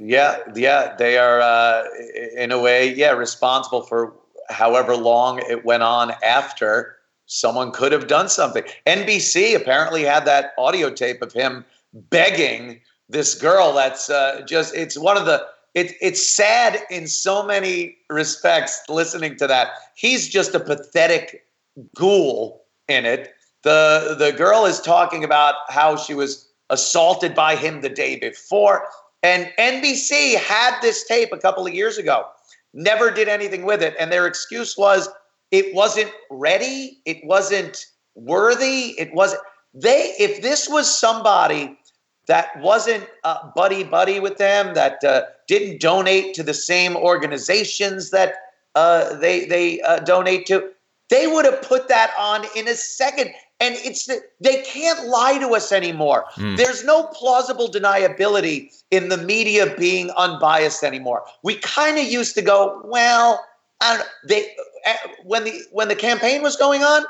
[0.00, 1.84] Yeah, yeah, they are, uh,
[2.34, 4.14] in a way, yeah, responsible for
[4.48, 6.96] however long it went on after
[7.26, 8.64] someone could have done something.
[8.86, 14.96] NBC apparently had that audio tape of him begging this girl that's uh, just it's
[14.96, 15.44] one of the
[15.74, 19.68] it, it's sad in so many respects listening to that.
[19.94, 21.44] He's just a pathetic
[21.94, 23.34] ghoul in it.
[23.62, 28.86] The the girl is talking about how she was assaulted by him the day before.
[29.22, 32.26] And NBC had this tape a couple of years ago,
[32.72, 33.94] never did anything with it.
[33.98, 35.08] And their excuse was
[35.50, 39.42] it wasn't ready, it wasn't worthy, it wasn't.
[39.74, 41.78] They, if this was somebody
[42.26, 48.10] that wasn't uh, buddy buddy with them, that uh, didn't donate to the same organizations
[48.10, 48.34] that
[48.74, 50.70] uh, they they uh, donate to,
[51.08, 53.30] they would have put that on in a second.
[53.60, 54.08] And it's
[54.40, 56.24] they can't lie to us anymore.
[56.36, 56.56] Mm.
[56.56, 61.24] There's no plausible deniability in the media being unbiased anymore.
[61.42, 63.44] We kind of used to go, well,
[63.80, 64.06] I don't know.
[64.28, 64.46] They
[64.86, 67.04] eh, when the when the campaign was going on,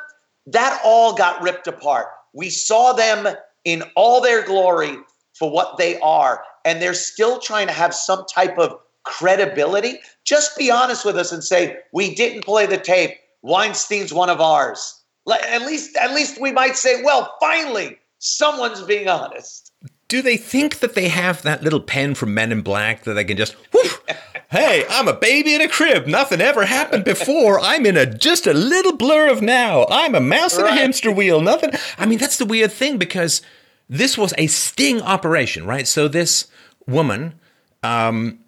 [0.46, 2.06] that all got ripped apart.
[2.32, 3.28] We saw them
[3.64, 4.96] in all their glory
[5.34, 9.98] for what they are, and they're still trying to have some type of credibility.
[10.24, 13.16] Just be honest with us and say, we didn't play the tape.
[13.42, 14.99] Weinstein's one of ours.
[15.28, 19.72] At least, at least we might say, well, finally, someone's being honest.
[20.08, 23.24] Do they think that they have that little pen from Men in Black that they
[23.24, 23.54] can just,
[24.50, 26.06] hey, I'm a baby in a crib.
[26.06, 27.60] Nothing ever happened before.
[27.60, 29.86] I'm in a just a little blur of now.
[29.88, 30.66] I'm a mouse right.
[30.66, 31.40] in a hamster wheel.
[31.40, 31.70] Nothing.
[31.96, 33.40] I mean, that's the weird thing because
[33.88, 35.86] this was a sting operation, right?
[35.86, 36.48] So this
[36.88, 37.34] woman
[37.82, 38.40] um,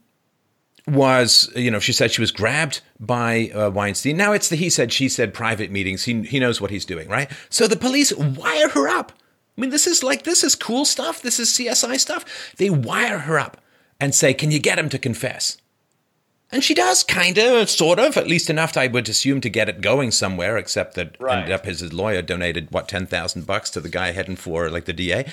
[0.87, 4.17] was, you know, she said she was grabbed by uh, Weinstein.
[4.17, 6.05] Now it's the he said, she said private meetings.
[6.05, 7.31] He, he knows what he's doing, right?
[7.51, 9.13] So the police wire her up.
[9.57, 11.23] I mean, this is like, this is cool stuff.
[11.23, 12.55] This is CSI stuff.
[12.57, 13.61] They wire her up
[14.01, 15.59] and say, can you get him to confess?
[16.51, 19.71] And she does, kind of, sort of, at least enough, I would assume, to get
[19.71, 20.59] it going somewhere.
[20.59, 21.39] Except that right.
[21.39, 24.69] ended up his, his lawyer donated what ten thousand bucks to the guy heading for
[24.69, 25.25] like the DA.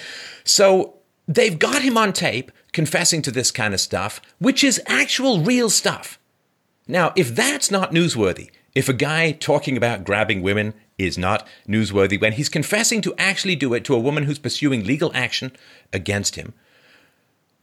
[0.46, 0.96] So
[1.28, 5.70] they've got him on tape confessing to this kind of stuff, which is actual real
[5.70, 6.20] stuff.
[6.88, 12.20] Now, if that's not newsworthy, if a guy talking about grabbing women is not newsworthy
[12.20, 15.52] when he's confessing to actually do it to a woman who's pursuing legal action
[15.94, 16.54] against him,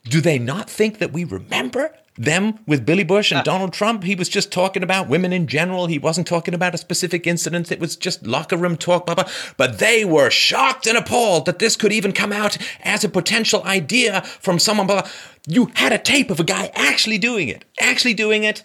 [0.09, 4.05] do they not think that we remember them with Billy Bush and uh, Donald Trump.
[4.05, 5.87] He was just talking about women in general.
[5.87, 7.71] He wasn't talking about a specific incident.
[7.71, 9.29] It was just locker room talk, blah, blah.
[9.57, 13.63] But they were shocked and appalled that this could even come out as a potential
[13.65, 14.87] idea from someone.
[14.87, 15.11] Blah, blah.
[15.47, 18.63] You had a tape of a guy actually doing it, actually doing it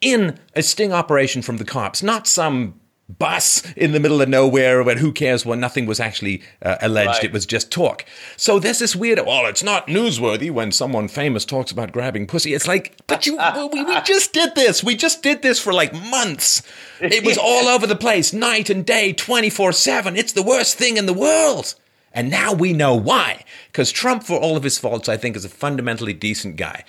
[0.00, 2.79] in a sting operation from the cops, not some
[3.18, 7.08] bus in the middle of nowhere when who cares when nothing was actually uh, alleged
[7.08, 7.24] right.
[7.24, 8.04] it was just talk
[8.36, 12.54] so there's this weird well it's not newsworthy when someone famous talks about grabbing pussy
[12.54, 13.38] it's like but you
[13.72, 16.62] we, we just did this we just did this for like months
[17.00, 21.06] it was all over the place night and day 24-7 it's the worst thing in
[21.06, 21.74] the world
[22.12, 23.44] and now we know why.
[23.68, 26.84] Because Trump, for all of his faults, I think is a fundamentally decent guy.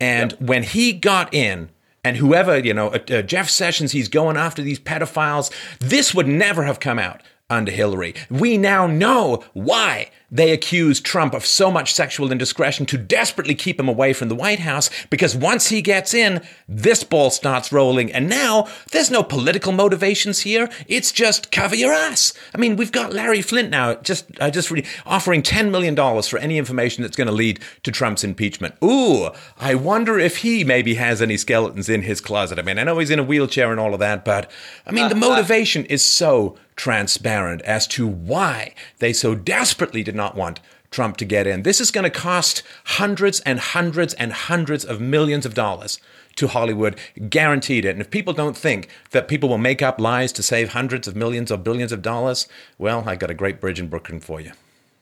[0.00, 0.40] And yep.
[0.40, 1.70] when he got in
[2.06, 5.50] and whoever, you know, uh, uh, Jeff Sessions, he's going after these pedophiles.
[5.80, 8.14] This would never have come out under Hillary.
[8.28, 13.78] We now know why they accused Trump of so much sexual indiscretion to desperately keep
[13.78, 18.12] him away from the White House because once he gets in, this ball starts rolling.
[18.12, 20.68] And now there's no political motivations here.
[20.88, 22.34] It's just cover your ass.
[22.52, 26.38] I mean, we've got Larry Flynt now just uh, just really offering $10 million for
[26.38, 28.74] any information that's going to lead to Trump's impeachment.
[28.82, 32.58] Ooh, I wonder if he maybe has any skeletons in his closet.
[32.58, 34.50] I mean, I know he's in a wheelchair and all of that, but
[34.84, 40.36] I mean, the motivation is so transparent as to why they so desperately did not
[40.36, 40.60] want
[40.90, 41.62] Trump to get in.
[41.62, 45.98] This is going to cost hundreds and hundreds and hundreds of millions of dollars
[46.36, 46.98] to Hollywood,
[47.28, 47.90] guaranteed it.
[47.90, 51.16] And if people don't think that people will make up lies to save hundreds of
[51.16, 52.46] millions or billions of dollars,
[52.78, 54.52] well, I got a great bridge in Brooklyn for you.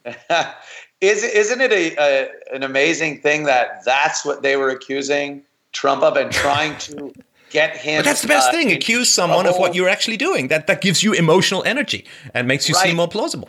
[1.00, 6.02] Is, isn't it a, a, an amazing thing that that's what they were accusing Trump
[6.02, 7.12] of and trying to
[7.54, 8.00] get him.
[8.00, 8.70] But that's the best uh, thing.
[8.72, 10.48] Accuse someone of what you're actually doing.
[10.48, 12.88] That that gives you emotional energy and makes you right.
[12.88, 13.48] seem more plausible.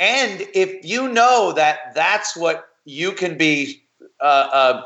[0.00, 3.82] And if you know that that's what you can be,
[4.20, 4.82] uh, uh,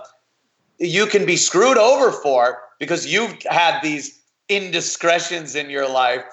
[0.79, 6.25] you can be screwed over for because you've had these indiscretions in your life.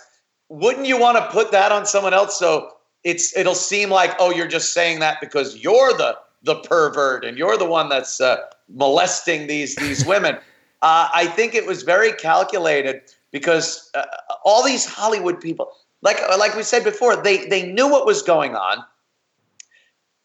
[0.49, 2.71] Wouldn't you want to put that on someone else so
[3.03, 7.37] it's it'll seem like oh you're just saying that because you're the the pervert and
[7.37, 8.37] you're the one that's uh,
[8.69, 10.37] molesting these these women.
[10.81, 13.01] Uh, I think it was very calculated
[13.31, 14.05] because uh,
[14.43, 15.71] all these Hollywood people,
[16.01, 18.83] like like we said before, they they knew what was going on,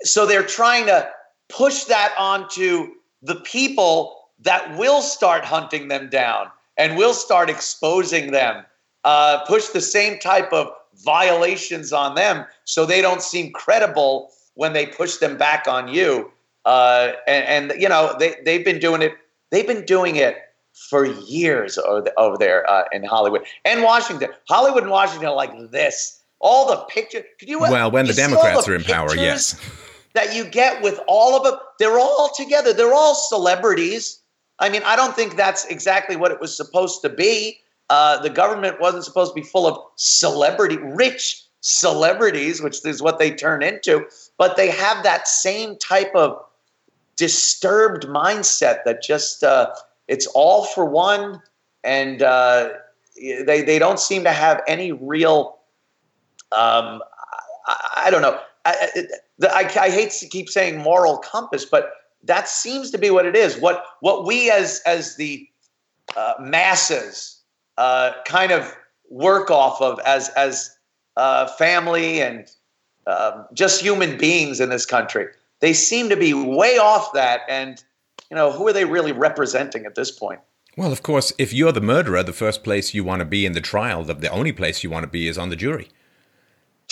[0.02, 1.08] so they're trying to
[1.48, 2.92] push that onto
[3.22, 8.64] the people that will start hunting them down and will start exposing them.
[9.04, 10.70] Uh, push the same type of
[11.04, 16.30] violations on them so they don't seem credible when they push them back on you.
[16.64, 19.14] Uh, and, and, you know they they've been doing it
[19.50, 20.36] They've been doing it
[20.88, 24.30] for years over there uh, in Hollywood and Washington.
[24.48, 26.22] Hollywood and Washington are like this.
[26.40, 27.24] All the pictures.
[27.38, 27.58] Could you?
[27.58, 29.60] Well, when the Democrats the are in power, yes.
[30.14, 32.72] That you get with all of them, they're all together.
[32.72, 34.20] They're all celebrities.
[34.58, 37.58] I mean, I don't think that's exactly what it was supposed to be.
[37.90, 43.18] Uh, the government wasn't supposed to be full of celebrity, rich celebrities, which is what
[43.18, 44.06] they turn into.
[44.38, 46.40] But they have that same type of
[47.20, 49.70] disturbed mindset that just uh,
[50.08, 51.42] it's all for one,
[51.84, 52.70] and uh,
[53.14, 55.58] they they don't seem to have any real.
[56.52, 57.02] Um,
[57.66, 58.40] I, I, don't know.
[58.64, 59.06] I,
[59.42, 61.92] I, I hate to keep saying moral compass, but
[62.24, 63.58] that seems to be what it is.
[63.58, 65.46] What what we as as the
[66.16, 67.42] uh, masses
[67.76, 68.74] uh, kind of
[69.10, 70.74] work off of as as
[71.18, 72.50] uh, family and
[73.06, 75.26] um, just human beings in this country.
[75.60, 77.82] They seem to be way off that, and
[78.30, 80.40] you know, who are they really representing at this point?
[80.76, 83.52] Well, of course, if you're the murderer, the first place you want to be in
[83.52, 85.88] the trial, the, the only place you want to be is on the jury.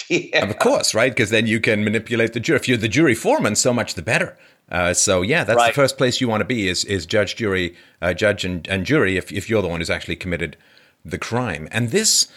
[0.08, 0.48] Yeah.
[0.48, 1.10] Of course, right?
[1.10, 2.56] Because then you can manipulate the jury.
[2.56, 4.38] If you're the jury foreman, so much the better.
[4.70, 5.68] Uh, so yeah, that's right.
[5.68, 8.86] the first place you want to be is is judge, jury, uh, judge and, and
[8.86, 9.16] jury.
[9.16, 10.56] If if you're the one who's actually committed
[11.04, 12.28] the crime, and this,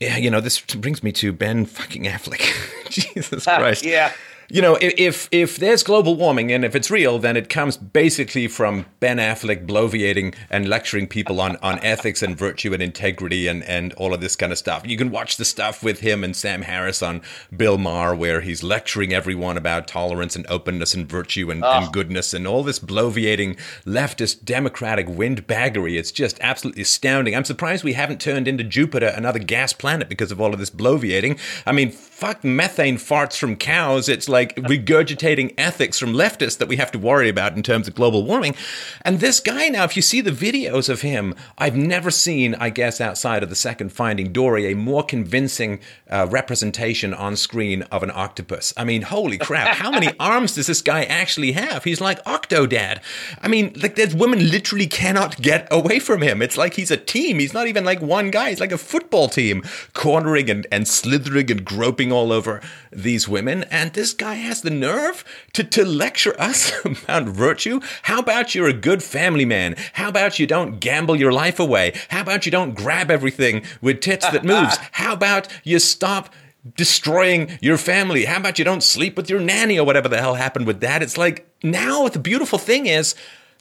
[0.00, 2.42] you know, this brings me to Ben fucking Affleck.
[2.90, 3.84] Jesus Christ.
[3.84, 4.12] yeah
[4.50, 8.48] you know, if if there's global warming and if it's real, then it comes basically
[8.48, 13.62] from Ben Affleck bloviating and lecturing people on, on ethics and virtue and integrity and,
[13.64, 14.86] and all of this kind of stuff.
[14.86, 17.22] You can watch the stuff with him and Sam Harris on
[17.56, 21.70] Bill Maher, where he's lecturing everyone about tolerance and openness and virtue and, oh.
[21.70, 21.90] and ah.
[21.90, 25.96] goodness and all this bloviating leftist democratic windbaggery.
[25.96, 27.36] It's just absolutely astounding.
[27.36, 30.70] I'm surprised we haven't turned into Jupiter, another gas planet, because of all of this
[30.70, 31.38] bloviating.
[31.66, 34.08] I mean, fuck methane farts from cows.
[34.08, 37.94] It's like regurgitating ethics from leftists that we have to worry about in terms of
[37.94, 38.54] global warming.
[39.02, 42.70] And this guy now, if you see the videos of him, I've never seen, I
[42.70, 45.80] guess, outside of the second Finding Dory, a more convincing
[46.10, 48.72] uh, representation on screen of an octopus.
[48.76, 51.84] I mean, holy crap, how many arms does this guy actually have?
[51.84, 53.00] He's like Octodad.
[53.40, 56.42] I mean, like, there's women literally cannot get away from him.
[56.42, 57.38] It's like he's a team.
[57.38, 58.50] He's not even like one guy.
[58.50, 59.62] He's like a football team,
[59.92, 62.60] cornering and, and slithering and groping all over
[62.90, 63.64] these women.
[63.64, 67.80] And this guy has the nerve to, to lecture us about virtue.
[68.02, 69.76] How about you're a good family man?
[69.94, 71.92] How about you don't gamble your life away?
[72.08, 74.76] How about you don't grab everything with tits that moves?
[74.92, 76.32] How about you stop
[76.76, 78.26] destroying your family?
[78.26, 81.02] How about you don't sleep with your nanny or whatever the hell happened with that?
[81.02, 83.14] It's like now the beautiful thing is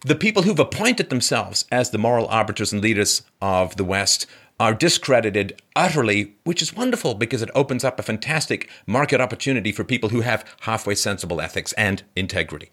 [0.05, 4.26] the people who've appointed themselves as the moral arbiters and leaders of the West
[4.60, 9.84] are discredited utterly, which is wonderful because it opens up a fantastic market opportunity for
[9.84, 12.70] people who have halfway sensible ethics and integrity.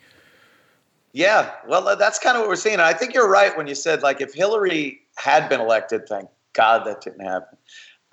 [1.13, 2.81] Yeah, well, that's kind of what we're seeing.
[2.81, 6.85] I think you're right when you said, like, if Hillary had been elected, thank God
[6.87, 7.57] that didn't happen.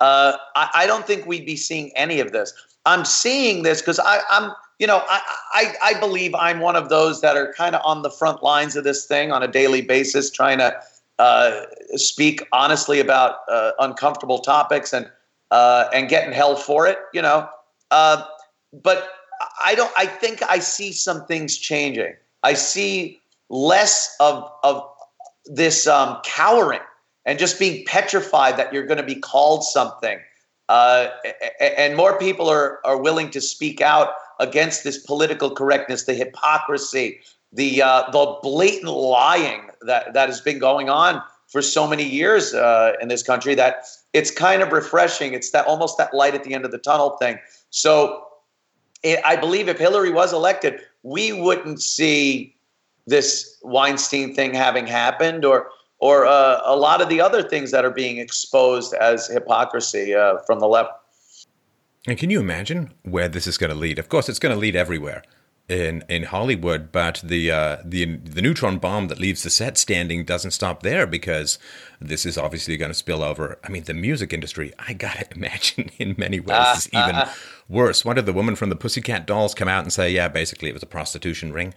[0.00, 2.52] Uh, I, I, don't think we'd be seeing any of this.
[2.86, 5.20] I'm seeing this because I'm, you know, I,
[5.52, 8.74] I, I believe I'm one of those that are kind of on the front lines
[8.74, 10.76] of this thing on a daily basis, trying to
[11.18, 11.62] uh,
[11.94, 15.10] speak honestly about uh, uncomfortable topics and
[15.50, 17.48] uh, and getting held for it, you know.
[17.90, 18.24] Uh,
[18.82, 19.08] but
[19.64, 19.92] I don't.
[19.96, 22.14] I think I see some things changing.
[22.42, 24.82] I see less of of
[25.46, 26.80] this um, cowering
[27.24, 30.18] and just being petrified that you're going to be called something.
[30.68, 31.08] Uh,
[31.60, 37.20] and more people are are willing to speak out against this political correctness, the hypocrisy,
[37.52, 42.54] the uh, the blatant lying that that has been going on for so many years
[42.54, 45.34] uh, in this country that it's kind of refreshing.
[45.34, 47.38] It's that almost that light at the end of the tunnel thing.
[47.70, 48.26] So
[49.02, 52.56] it, I believe if Hillary was elected, we wouldn't see
[53.06, 55.68] this Weinstein thing having happened or
[55.98, 60.38] or uh, a lot of the other things that are being exposed as hypocrisy uh,
[60.46, 60.90] from the left.
[62.06, 63.98] And can you imagine where this is going to lead?
[63.98, 65.22] Of course, it's going to lead everywhere
[65.68, 70.24] in in Hollywood, but the uh, the the neutron bomb that leaves the set standing
[70.24, 71.58] doesn't stop there because
[72.00, 73.58] this is obviously going to spill over.
[73.64, 74.72] I mean, the music industry.
[74.78, 77.32] I gotta imagine in many ways uh, is even uh,
[77.68, 78.04] worse.
[78.04, 80.10] What did the woman from the Pussycat Dolls come out and say?
[80.10, 81.72] Yeah, basically it was a prostitution ring.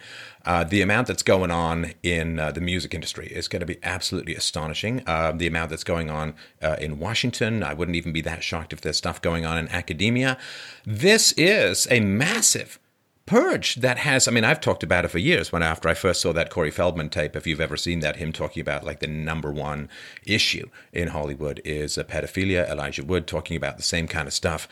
[0.46, 3.80] Uh, the amount that's going on in uh, the music industry is going to be
[3.84, 5.02] absolutely astonishing.
[5.08, 8.74] Uh, the amount that's going on uh, in Washington, I wouldn't even be that shocked
[8.74, 10.38] if there's stuff going on in academia.
[10.86, 12.80] This is a massive
[13.28, 16.22] purge that has i mean i've talked about it for years when after i first
[16.22, 19.08] saw that corey feldman tape if you've ever seen that him talking about like the
[19.08, 19.88] number one
[20.26, 24.68] issue in hollywood is uh, pedophilia elijah wood talking about the same kind of stuff.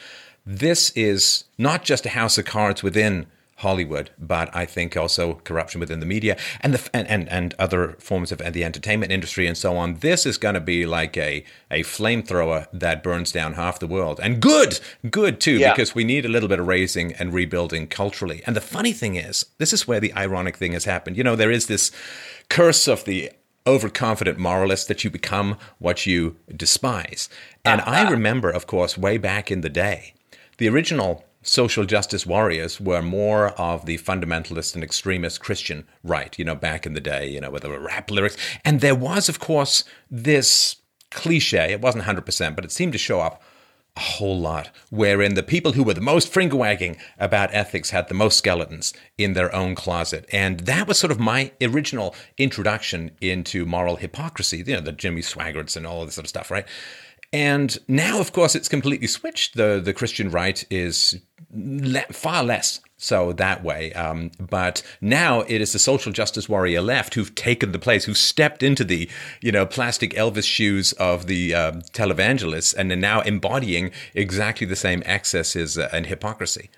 [0.45, 3.25] This is not just a house of cards within
[3.59, 7.95] Hollywood, but I think also corruption within the media and the and, and, and other
[7.99, 9.95] forms of the entertainment industry and so on.
[9.95, 14.19] This is going to be like a a flamethrower that burns down half the world,
[14.21, 14.79] and good,
[15.09, 15.71] good too, yeah.
[15.71, 18.41] because we need a little bit of raising and rebuilding culturally.
[18.45, 21.15] And the funny thing is, this is where the ironic thing has happened.
[21.15, 21.91] You know, there is this
[22.49, 23.31] curse of the
[23.65, 27.29] overconfident moralist that you become what you despise.
[27.63, 27.89] And uh-huh.
[27.89, 30.13] I remember, of course, way back in the day,
[30.57, 36.43] the original social justice warriors were more of the fundamentalist and extremist Christian right, you
[36.43, 38.35] know, back in the day, you know, with the rap lyrics.
[38.65, 40.77] And there was, of course, this
[41.11, 43.41] cliche, it wasn't 100%, but it seemed to show up
[43.95, 48.09] a whole lot, wherein the people who were the most finger wagging about ethics had
[48.09, 50.25] the most skeletons in their own closet.
[50.33, 55.21] And that was sort of my original introduction into moral hypocrisy, you know, the Jimmy
[55.21, 56.67] Swaggarts and all of this sort of stuff, right?
[57.35, 59.57] And now, of course, it's completely switched.
[59.57, 61.19] The the Christian right is
[61.53, 63.91] le- far less so that way.
[63.91, 68.17] Um, but now it is the social justice warrior left who've taken the place, who've
[68.17, 69.09] stepped into the
[69.41, 74.77] you know plastic Elvis shoes of the um, televangelists, and are now embodying exactly the
[74.77, 76.69] same excesses uh, and hypocrisy.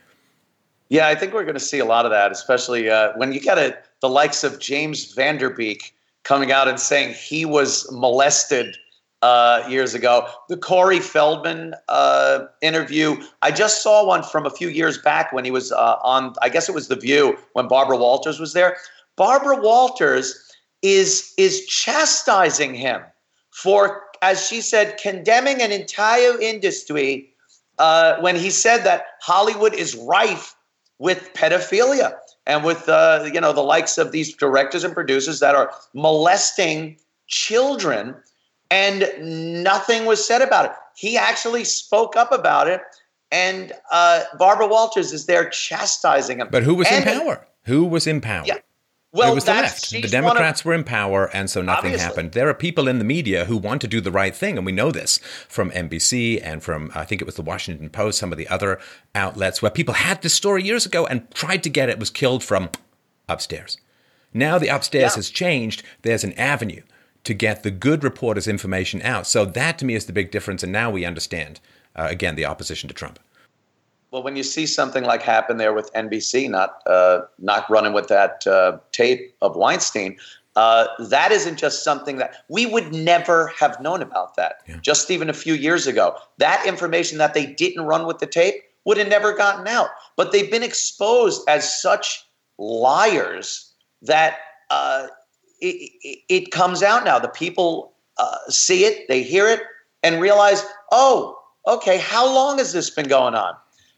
[0.90, 3.40] Yeah, I think we're going to see a lot of that, especially uh, when you
[3.40, 5.94] get a, the likes of James Van Der Beek
[6.24, 8.76] coming out and saying he was molested
[9.22, 10.28] uh, years ago.
[10.50, 15.46] The Corey Feldman uh, interview, I just saw one from a few years back when
[15.46, 18.78] he was uh, on, I guess it was The View when Barbara Walters was there.
[19.16, 20.44] Barbara Walters
[20.84, 23.02] is is chastising him
[23.50, 27.34] for, as she said, condemning an entire industry
[27.80, 30.56] uh, when he said that Hollywood is rife
[31.00, 32.16] with pedophilia
[32.46, 36.98] and with uh, you know the likes of these directors and producers that are molesting
[37.28, 38.16] children
[38.72, 40.72] and nothing was said about it.
[40.96, 42.82] He actually spoke up about it,
[43.32, 46.50] and uh, Barbara Walters is there chastising him.
[46.52, 47.48] But who was and, in power?
[47.66, 48.44] Who was in power?
[48.46, 48.58] Yeah.
[49.14, 49.90] Well, it was the left.
[49.90, 52.06] The Democrats of, were in power, and so nothing obviously.
[52.06, 52.32] happened.
[52.34, 54.74] There are people in the media who want to do the right thing, and we
[54.74, 58.38] know this from NBC and from, I think it was the Washington Post, some of
[58.38, 58.80] the other
[59.16, 62.44] outlets, where people had this story years ago and tried to get it, was killed
[62.44, 62.70] from
[63.30, 63.78] upstairs.
[64.34, 65.16] Now the upstairs yeah.
[65.16, 65.84] has changed.
[66.02, 66.84] There's an avenue
[67.28, 69.28] to get the good reporters' information out.
[69.28, 70.64] So that to me is the big difference.
[70.64, 71.60] And now we understand,
[71.96, 73.20] uh, again, the opposition to Trump.
[74.12, 78.08] Well, when you see something like happen there with NBC not uh, not running with
[78.08, 80.18] that uh, tape of Weinstein,
[80.56, 84.78] uh, that isn't just something that we would never have known about that yeah.
[84.82, 86.18] just even a few years ago.
[86.38, 88.56] That information that they didn't run with the tape
[88.86, 89.90] would have never gotten out.
[90.16, 92.26] But they've been exposed as such
[92.58, 94.38] liars that
[94.70, 95.08] uh,
[95.60, 97.20] it, it, comes out now.
[97.20, 99.62] The people uh, see it, they hear it,
[100.04, 103.56] and realize, oh, okay, how long has this been going on?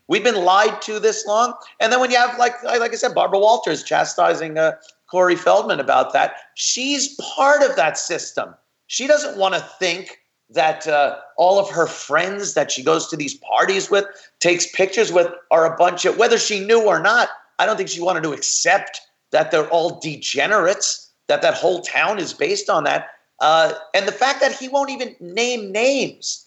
[0.07, 1.53] We've been lied to this long.
[1.79, 4.73] And then when you have, like, like I said, Barbara Walters chastising uh,
[5.09, 8.55] Corey Feldman about that, she's part of that system.
[8.87, 13.15] She doesn't want to think that uh, all of her friends that she goes to
[13.15, 14.05] these parties with,
[14.39, 17.29] takes pictures with, are a bunch of, whether she knew or not,
[17.59, 19.01] I don't think she wanted to accept
[19.31, 23.11] that they're all degenerates that that whole town is based on that.
[23.39, 26.45] Uh, and the fact that he won't even name names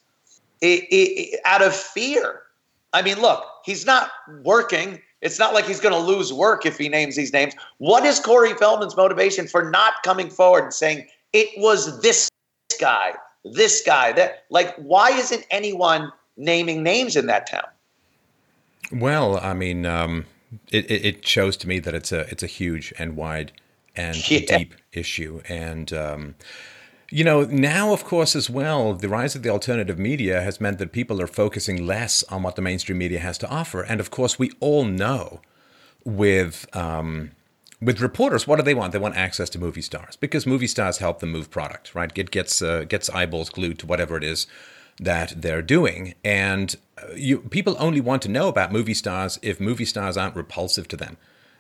[0.61, 2.43] it, it, out of fear.
[2.93, 4.11] I mean, look, he's not
[4.43, 5.01] working.
[5.23, 7.55] It's not like he's going to lose work if he names these names.
[7.79, 12.29] What is Corey Feldman's motivation for not coming forward and saying it was this
[12.79, 13.15] guy,
[13.45, 14.13] this guy?
[14.13, 17.65] That like, why isn't anyone naming names in that town?
[18.93, 20.27] Well, I mean, um,
[20.71, 23.53] it, it shows to me that it's a it's a huge and wide
[23.97, 24.59] and yeah.
[24.59, 25.41] deep issue.
[25.49, 26.35] And, um,
[27.11, 30.79] you know, now, of course, as well, the rise of the alternative media has meant
[30.79, 33.83] that people are focusing less on what the mainstream media has to offer.
[33.83, 35.41] And of course, we all know
[36.05, 36.67] with.
[36.75, 37.33] Um,
[37.81, 38.93] with reporters, what do they want?
[38.93, 42.17] They want access to movie stars because movie stars help them move product, right?
[42.17, 44.47] It gets uh, gets eyeballs glued to whatever it is
[45.01, 49.59] that they're doing, and uh, you, people only want to know about movie stars if
[49.59, 51.17] movie stars aren't repulsive to them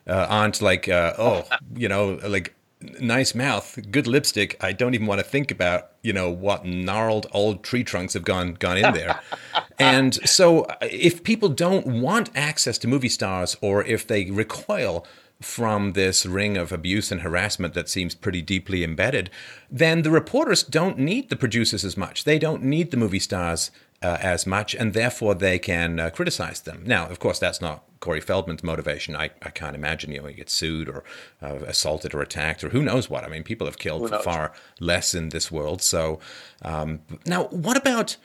[0.07, 1.44] uh, aren't like, uh, oh,
[1.74, 2.55] you know, like
[3.00, 4.57] nice mouth, good lipstick.
[4.61, 8.24] I don't even want to think about, you know, what gnarled old tree trunks have
[8.24, 9.20] gone gone in there.
[9.78, 15.07] and so, uh, if people don't want access to movie stars, or if they recoil
[15.40, 19.30] from this ring of abuse and harassment that seems pretty deeply embedded,
[19.70, 22.24] then the reporters don't need the producers as much.
[22.24, 23.70] They don't need the movie stars
[24.03, 26.82] uh, as much, and therefore they can uh, criticize them.
[26.84, 29.14] Now, of course, that's not Corey Feldman's motivation.
[29.14, 31.05] I, I can't imagine you know he gets sued or
[31.40, 33.24] uh, assaulted or attacked or who knows what.
[33.24, 35.82] I mean, people have killed far less in this world.
[35.82, 36.18] So
[36.62, 38.16] um, now, what about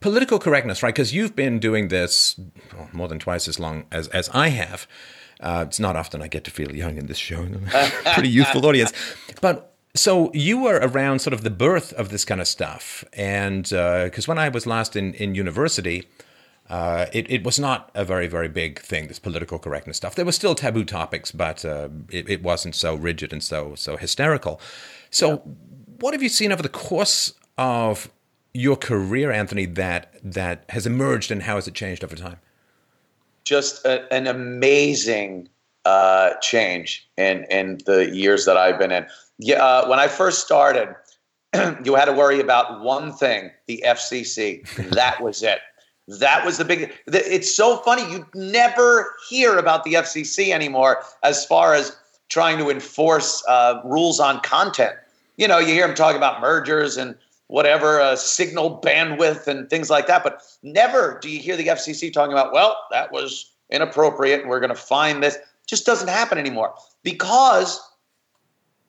[0.00, 0.94] political correctness, right?
[0.94, 2.38] Because you've been doing this
[2.78, 4.86] oh, more than twice as long as, as I have.
[5.40, 7.46] Uh, it's not often I get to feel young in this show,
[8.14, 8.92] pretty youthful audience.
[9.42, 13.64] But so you were around sort of the birth of this kind of stuff, and
[13.64, 16.06] because uh, when I was last in in university,
[16.68, 20.14] uh, it, it was not a very, very big thing, this political correctness stuff.
[20.14, 23.96] There were still taboo topics, but uh, it, it, wasn't so rigid and so so
[23.96, 24.60] hysterical.
[25.10, 25.36] So, yeah.
[26.00, 28.10] what have you seen over the course of
[28.52, 32.38] your career, Anthony, that that has emerged, and how has it changed over time?
[33.44, 35.48] Just a, an amazing
[35.84, 39.06] uh, change in in the years that I've been in.
[39.38, 40.94] Yeah, uh, when I first started,
[41.84, 44.66] you had to worry about one thing: the FCC.
[44.90, 45.58] that was it.
[46.08, 46.92] That was the big.
[47.06, 48.10] It's so funny.
[48.10, 51.96] You never hear about the FCC anymore as far as
[52.28, 54.94] trying to enforce uh, rules on content.
[55.36, 57.16] You know, you hear them talking about mergers and
[57.48, 62.12] whatever, uh, signal bandwidth and things like that, but never do you hear the FCC
[62.12, 65.36] talking about, well, that was inappropriate and we're going to find this.
[65.66, 67.80] Just doesn't happen anymore because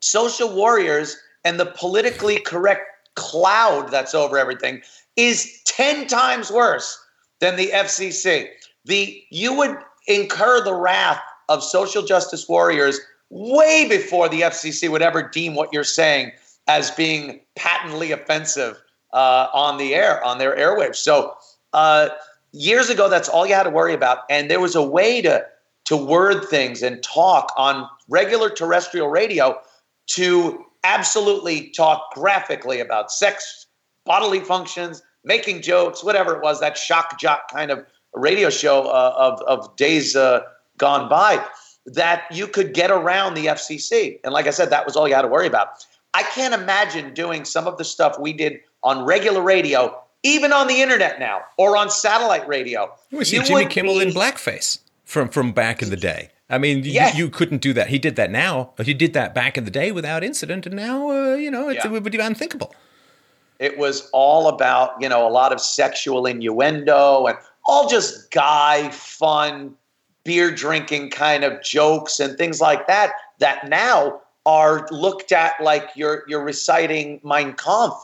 [0.00, 2.82] social warriors and the politically correct
[3.14, 4.82] cloud that's over everything
[5.16, 6.98] is 10 times worse
[7.40, 8.48] than the FCC.
[8.84, 9.76] The you would
[10.06, 15.72] incur the wrath of social justice warriors way before the FCC would ever deem what
[15.72, 16.32] you're saying
[16.66, 18.80] as being patently offensive
[19.12, 20.96] uh, on the air on their airwaves.
[20.96, 21.34] So
[21.72, 22.10] uh,
[22.52, 25.44] years ago, that's all you had to worry about, and there was a way to
[25.86, 29.58] to word things and talk on regular terrestrial radio
[30.08, 33.66] to absolutely talk graphically about sex,
[34.04, 37.84] bodily functions, making jokes, whatever it was, that shock jock kind of
[38.14, 40.40] radio show uh, of, of days uh,
[40.78, 41.44] gone by,
[41.86, 44.18] that you could get around the FCC.
[44.24, 45.84] And like I said, that was all you had to worry about.
[46.14, 50.66] I can't imagine doing some of the stuff we did on regular radio, even on
[50.66, 52.92] the internet now, or on satellite radio.
[53.12, 54.08] We see Jimmy Kimmel be...
[54.08, 56.30] in blackface from, from back in the day.
[56.50, 57.14] I mean, yes.
[57.14, 57.88] you, you, couldn't do that.
[57.88, 58.72] He did that now.
[58.82, 61.86] He did that back in the day without incident, and now, uh, you know, yeah.
[61.86, 62.74] it would be unthinkable.
[63.58, 67.36] It was all about, you know, a lot of sexual innuendo and
[67.66, 69.74] all just guy fun,
[70.24, 75.90] beer drinking kind of jokes and things like that that now are looked at like
[75.94, 77.96] you're you're reciting Mein Kampf.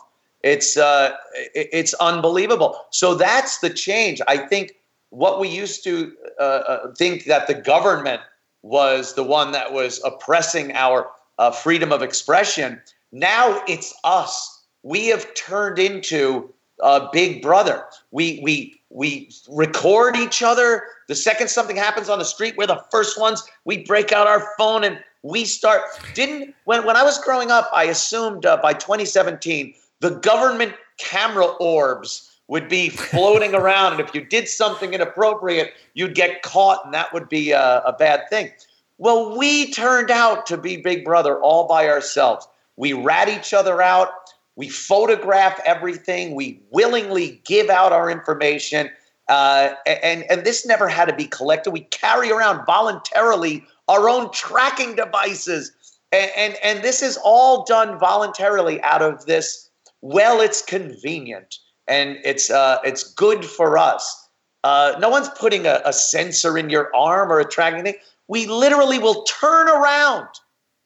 [0.43, 1.11] It's uh,
[1.55, 2.77] it's unbelievable.
[2.91, 4.21] So that's the change.
[4.27, 4.73] I think
[5.09, 8.21] what we used to uh, uh, think that the government
[8.65, 12.81] was the one that was oppressing our uh, freedom of expression.
[13.11, 14.55] Now it's us
[14.85, 17.83] we have turned into a Big Brother.
[18.11, 20.83] We we we record each other.
[21.07, 23.43] The second something happens on the street, we're the first ones.
[23.65, 25.81] We break out our phone and we start.
[26.13, 31.45] Didn't when when I was growing up, I assumed uh, by 2017 the government camera
[31.45, 36.93] orbs would be floating around, and if you did something inappropriate, you'd get caught, and
[36.93, 38.51] that would be a, a bad thing.
[38.97, 42.47] Well, we turned out to be Big Brother all by ourselves.
[42.77, 44.09] We rat each other out.
[44.55, 46.35] We photograph everything.
[46.35, 48.89] We willingly give out our information.
[49.27, 51.71] Uh, and, and this never had to be collected.
[51.71, 55.73] We carry around voluntarily our own tracking devices.
[56.11, 59.69] And, and, and this is all done voluntarily out of this,
[60.01, 64.29] well, it's convenient and it's, uh, it's good for us.
[64.63, 67.95] Uh, no one's putting a, a sensor in your arm or a tracking thing.
[68.27, 70.27] We literally will turn around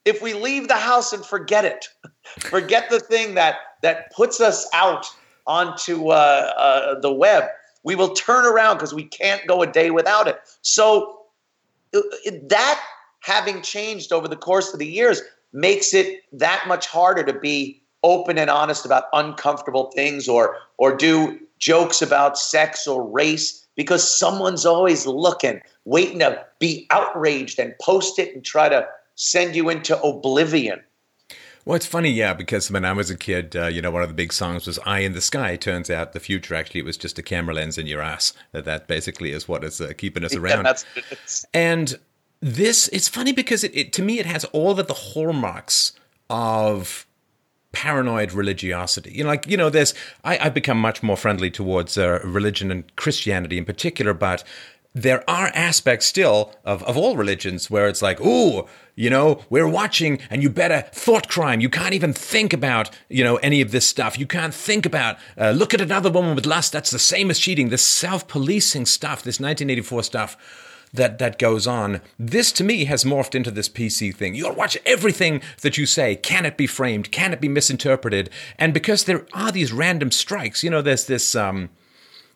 [0.04, 1.88] if we leave the house and forget it.
[2.42, 5.08] Forget the thing that that puts us out
[5.48, 7.46] onto uh, uh, the web.
[7.84, 10.40] We will turn around because we can't go a day without it.
[10.62, 11.22] So
[11.92, 12.84] it, that
[13.22, 15.22] having changed over the course of the years
[15.54, 20.96] makes it that much harder to be open and honest about uncomfortable things or or
[20.96, 27.74] do jokes about sex or race because someone's always looking, waiting to be outraged and
[27.82, 30.82] post it and try to send you into oblivion.
[31.66, 34.08] Well, it's funny, yeah, because when I was a kid, uh, you know, one of
[34.08, 36.98] the big songs was "Eye in the Sky." Turns out the future actually it was
[36.98, 38.34] just a camera lens in your ass.
[38.54, 40.66] That that basically is what is uh, keeping us around.
[40.66, 41.04] Yeah,
[41.54, 42.00] and
[42.42, 45.94] this, it's funny because it, it to me it has all of the hallmarks
[46.30, 47.06] of
[47.72, 49.12] paranoid religiosity.
[49.12, 49.94] You know, like you know, there's
[50.24, 54.44] I, have become much more friendly towards uh, religion and Christianity in particular, but
[54.96, 58.66] there are aspects still of, of all religions where it's like, ooh,
[58.96, 61.62] you know, we're watching and you better thought crime.
[61.62, 64.18] You can't even think about, you know, any of this stuff.
[64.18, 66.74] You can't think about, uh, look at another woman with lust.
[66.74, 67.70] That's the same as cheating.
[67.70, 70.38] This self policing stuff, this 1984 stuff
[70.94, 72.02] that that goes on.
[72.18, 74.36] This to me has morphed into this PC thing.
[74.36, 76.16] You'll watch everything that you say.
[76.16, 77.12] Can it be framed?
[77.12, 78.30] Can it be misinterpreted?
[78.58, 81.70] And because there are these random strikes, you know, there's this um,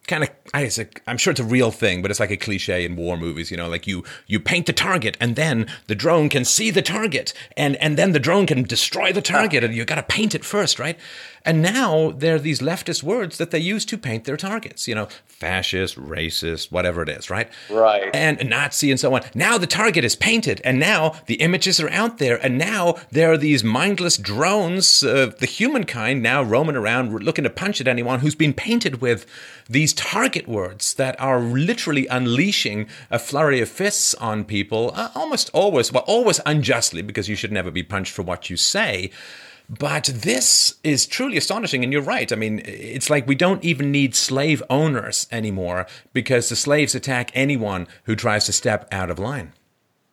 [0.08, 3.18] kind of I'm sure it's a real thing, but it's like a cliche in war
[3.18, 6.70] movies, you know, like you you paint the target and then the drone can see
[6.70, 10.04] the target and and then the drone can destroy the target and you got to
[10.04, 11.00] paint it first, right?
[11.46, 14.96] And now there are these leftist words that they use to paint their targets, you
[14.96, 17.50] know, fascist, racist, whatever it is, right?
[17.70, 18.10] Right.
[18.14, 19.24] And Nazi and so on.
[19.36, 23.32] Now the target is painted and now the images are out there and now there
[23.32, 28.22] are these mindless drones of the humankind now roaming around looking to punch at anyone
[28.22, 29.26] who's been painted with
[29.70, 35.50] these target words that are literally unleashing a flurry of fists on people, uh, almost
[35.54, 39.10] always, well, always unjustly, because you should never be punched for what you say.
[39.70, 42.32] But this is truly astonishing, and you're right.
[42.32, 47.32] I mean, it's like we don't even need slave owners anymore because the slaves attack
[47.34, 49.54] anyone who tries to step out of line.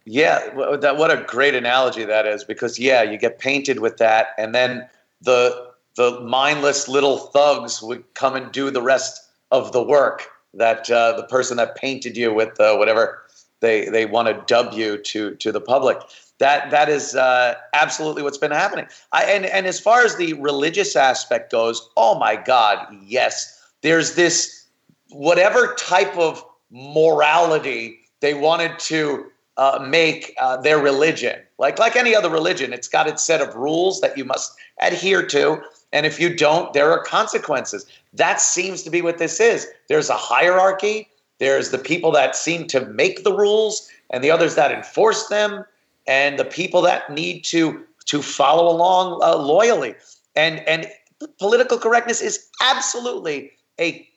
[0.05, 0.39] Yeah,
[0.81, 4.55] that, what a great analogy that is because, yeah, you get painted with that, and
[4.55, 4.89] then
[5.21, 10.91] the the mindless little thugs would come and do the rest of the work that
[10.91, 13.23] uh, the person that painted you with uh, whatever
[13.61, 15.99] they they want to dub you to to the public.
[16.41, 18.87] That that is uh, absolutely what's been happening.
[19.13, 23.59] I, and and as far as the religious aspect goes, oh my God, yes.
[23.83, 24.67] There's this
[25.11, 29.27] whatever type of morality they wanted to
[29.59, 31.39] uh, make uh, their religion.
[31.59, 35.27] Like like any other religion, it's got its set of rules that you must adhere
[35.27, 35.61] to.
[35.93, 37.85] And if you don't, there are consequences.
[38.15, 39.67] That seems to be what this is.
[39.89, 41.09] There's a hierarchy.
[41.39, 45.65] There's the people that seem to make the rules and the others that enforce them
[46.07, 49.95] and the people that need to to follow along uh, loyally.
[50.35, 50.91] And and
[51.39, 54.09] political correctness is absolutely a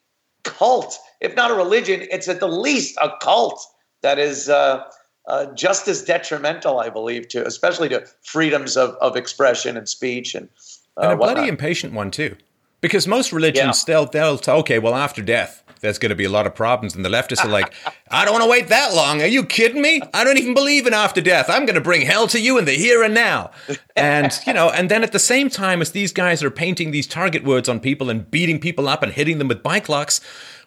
[0.43, 2.07] cult, if not a religion.
[2.11, 3.65] It's at the least a cult
[4.01, 4.83] that is uh,
[5.27, 10.35] uh, just as detrimental, I believe, to especially to freedoms of, of expression and speech
[10.35, 10.49] and
[10.97, 12.35] and a uh, bloody impatient one too,
[12.83, 13.71] because most religions yeah.
[13.71, 16.95] still they'll say, okay, well after death there's going to be a lot of problems,
[16.95, 17.73] and the leftists are like,
[18.11, 19.21] I don't want to wait that long.
[19.21, 20.01] Are you kidding me?
[20.13, 21.49] I don't even believe in after death.
[21.49, 23.51] I'm going to bring hell to you in the here and now,
[23.95, 27.05] and you know, and then at the same time as these guys are painting these
[27.05, 30.21] target words on people and beating people up and hitting them with bike locks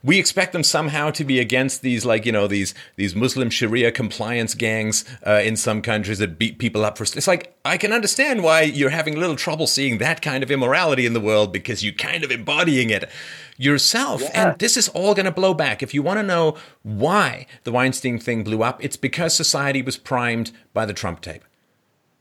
[0.06, 3.90] we expect them somehow to be against these like you know these these Muslim Sharia
[3.90, 7.02] compliance gangs uh, in some countries that beat people up for.
[7.02, 10.50] It's like I can understand why you're having a little trouble seeing that kind of
[10.50, 13.10] immorality in the world because you're kind of embodying it
[13.58, 14.22] yourself.
[14.22, 14.50] Yeah.
[14.50, 15.82] And this is all going to blow back.
[15.82, 19.96] If you want to know why the Weinstein thing blew up, it's because society was
[19.96, 21.44] primed by the Trump tape.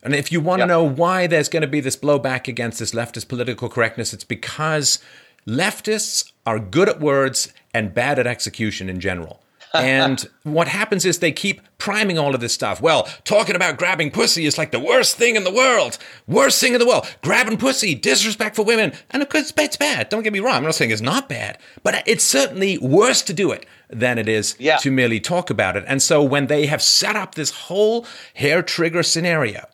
[0.01, 2.93] And if you want to know why there's going to be this blowback against this
[2.93, 4.99] leftist political correctness, it's because
[5.47, 9.41] leftists are good at words and bad at execution in general.
[9.73, 12.81] and what happens is they keep priming all of this stuff.
[12.81, 15.97] Well, talking about grabbing pussy is like the worst thing in the world.
[16.25, 17.05] Worst thing in the world.
[17.21, 18.93] Grabbing pussy, disrespect for women.
[19.09, 20.07] And of course, it's bad.
[20.07, 20.55] Don't get me wrong.
[20.55, 24.29] I'm not saying it's not bad, but it's certainly worse to do it than it
[24.29, 24.77] is yeah.
[24.77, 25.83] to merely talk about it.
[25.85, 28.05] And so when they have set up this whole
[28.35, 29.65] hair trigger scenario,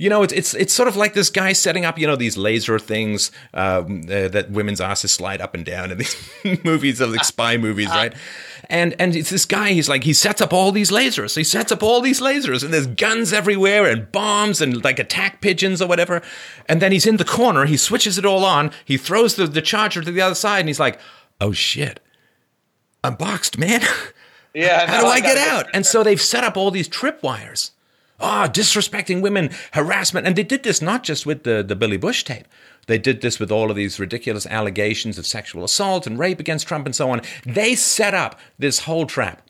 [0.00, 2.38] you know, it's it's it's sort of like this guy setting up, you know, these
[2.38, 6.16] laser things um, uh, that women's asses slide up and down in these
[6.64, 8.14] movies of like spy movies, right?
[8.70, 9.72] And and it's this guy.
[9.72, 11.36] He's like he sets up all these lasers.
[11.36, 15.42] He sets up all these lasers, and there's guns everywhere, and bombs, and like attack
[15.42, 16.22] pigeons or whatever.
[16.66, 17.66] And then he's in the corner.
[17.66, 18.70] He switches it all on.
[18.86, 20.98] He throws the the charger to the other side, and he's like,
[21.42, 22.00] "Oh shit,
[23.04, 23.82] I'm boxed, man."
[24.52, 24.84] Yeah.
[24.84, 25.66] How do I, I get out?
[25.72, 27.70] And so they've set up all these tripwires
[28.20, 30.26] ah, oh, disrespecting women, harassment.
[30.26, 32.46] And they did this not just with the, the Billy Bush tape.
[32.86, 36.66] They did this with all of these ridiculous allegations of sexual assault and rape against
[36.66, 37.22] Trump and so on.
[37.44, 39.42] They set up this whole trap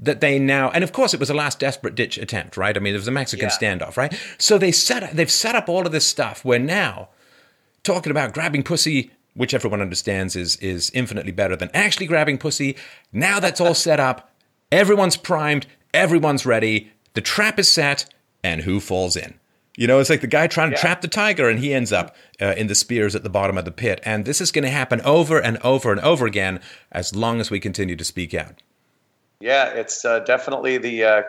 [0.00, 2.80] that they now and of course it was a last desperate ditch attempt right i
[2.80, 3.76] mean it was a mexican yeah.
[3.76, 7.08] standoff right so they set they've set up all of this stuff where now
[7.82, 12.76] talking about grabbing pussy which everyone understands is is infinitely better than actually grabbing pussy
[13.12, 14.30] now that's all set up
[14.70, 18.04] everyone's primed everyone's ready the trap is set,
[18.44, 19.40] and who falls in?
[19.76, 20.80] You know, it's like the guy trying to yeah.
[20.80, 23.64] trap the tiger, and he ends up uh, in the spears at the bottom of
[23.64, 24.00] the pit.
[24.04, 26.60] And this is going to happen over and over and over again
[26.92, 28.62] as long as we continue to speak out.
[29.40, 31.22] Yeah, it's uh, definitely the uh,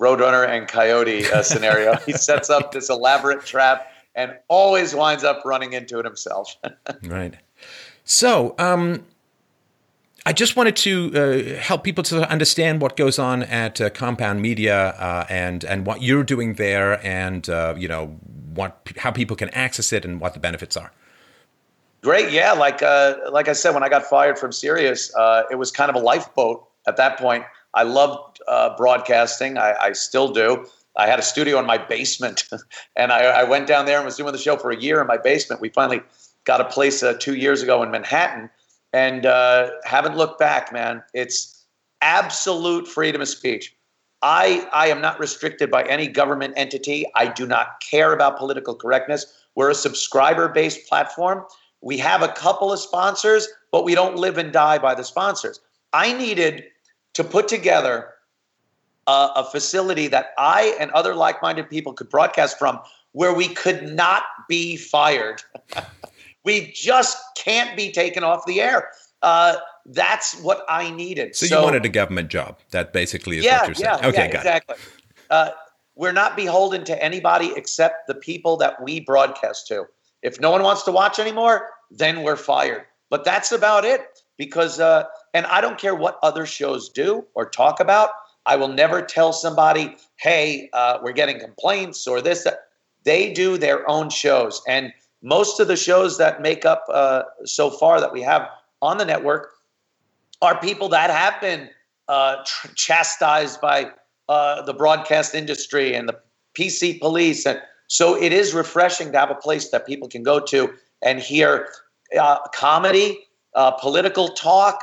[0.00, 1.94] Roadrunner and Coyote uh, scenario.
[2.04, 6.56] he sets up this elaborate trap and always winds up running into it himself.
[7.04, 7.36] right.
[8.02, 9.06] So, um,
[10.24, 14.40] I just wanted to uh, help people to understand what goes on at uh, Compound
[14.40, 18.06] Media uh, and and what you're doing there, and uh, you know
[18.54, 20.92] what how people can access it and what the benefits are.
[22.02, 22.52] Great, yeah.
[22.52, 25.90] Like uh, like I said, when I got fired from Sirius, uh, it was kind
[25.90, 27.44] of a lifeboat at that point.
[27.74, 28.40] I loved
[28.76, 29.56] broadcasting.
[29.58, 30.66] I, I, still do.
[30.94, 32.44] I had a studio in my basement,
[32.96, 35.06] and I, I, went down there and was doing the show for a year in
[35.06, 35.62] my basement.
[35.62, 36.02] We finally
[36.44, 38.50] got a place two years ago in Manhattan
[38.92, 41.02] and uh, haven't looked back, man.
[41.14, 41.64] It's
[42.00, 43.74] absolute freedom of speech.
[44.22, 47.06] I, I am not restricted by any government entity.
[47.14, 49.26] I do not care about political correctness.
[49.54, 51.44] We're a subscriber based platform.
[51.80, 55.60] We have a couple of sponsors, but we don't live and die by the sponsors.
[55.92, 56.64] I needed
[57.14, 58.10] to put together
[59.08, 62.78] a, a facility that I and other like minded people could broadcast from
[63.12, 65.42] where we could not be fired.
[66.44, 68.90] we just can't be taken off the air.
[69.22, 71.36] Uh, that's what I needed.
[71.36, 72.58] So, so, you wanted a government job.
[72.70, 73.98] That basically is yeah, what you're saying.
[74.02, 74.76] Yeah, okay, yeah, exactly.
[75.30, 75.50] Uh,
[75.94, 79.86] we're not beholden to anybody except the people that we broadcast to.
[80.22, 82.84] If no one wants to watch anymore, then we're fired.
[83.10, 84.06] But that's about it.
[84.38, 88.10] Because, uh, and I don't care what other shows do or talk about.
[88.46, 92.44] I will never tell somebody, hey, uh, we're getting complaints or this.
[92.44, 92.60] That.
[93.04, 94.62] They do their own shows.
[94.66, 94.92] And
[95.22, 98.48] most of the shows that make up uh, so far that we have
[98.82, 99.50] on the network
[100.42, 101.70] are people that have been
[102.08, 103.90] uh, tr- chastised by
[104.28, 106.18] uh, the broadcast industry and the
[106.58, 107.46] PC police.
[107.46, 111.20] And so it is refreshing to have a place that people can go to and
[111.20, 111.68] hear
[112.18, 113.20] uh, comedy,
[113.54, 114.80] uh, political talk,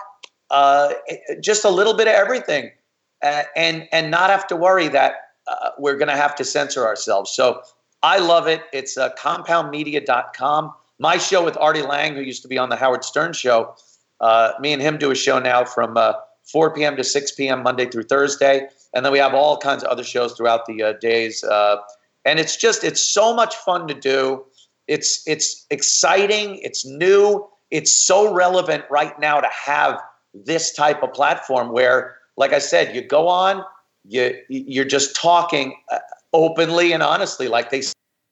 [0.50, 0.94] uh,
[1.42, 2.72] just a little bit of everything,
[3.22, 5.16] and and not have to worry that
[5.78, 7.32] we're going to have to censor ourselves.
[7.32, 7.62] So
[8.02, 8.64] I love it.
[8.72, 10.74] It's uh, compoundmedia.com.
[11.00, 13.76] My show with Artie Lange, who used to be on the Howard Stern show,
[14.22, 16.96] uh, me and him do a show now from uh, 4 p.m.
[16.98, 17.64] to 6 p.m.
[17.64, 20.94] Monday through Thursday, and then we have all kinds of other shows throughout the uh,
[20.94, 21.44] days.
[21.44, 21.78] Uh,
[22.26, 24.44] and it's just it's so much fun to do.
[24.88, 26.58] It's it's exciting.
[26.58, 27.48] It's new.
[27.72, 30.02] It's so relevant right now to have
[30.34, 33.64] this type of platform where, like I said, you go on,
[34.06, 36.00] you you're just talking uh,
[36.34, 37.84] openly and honestly, like they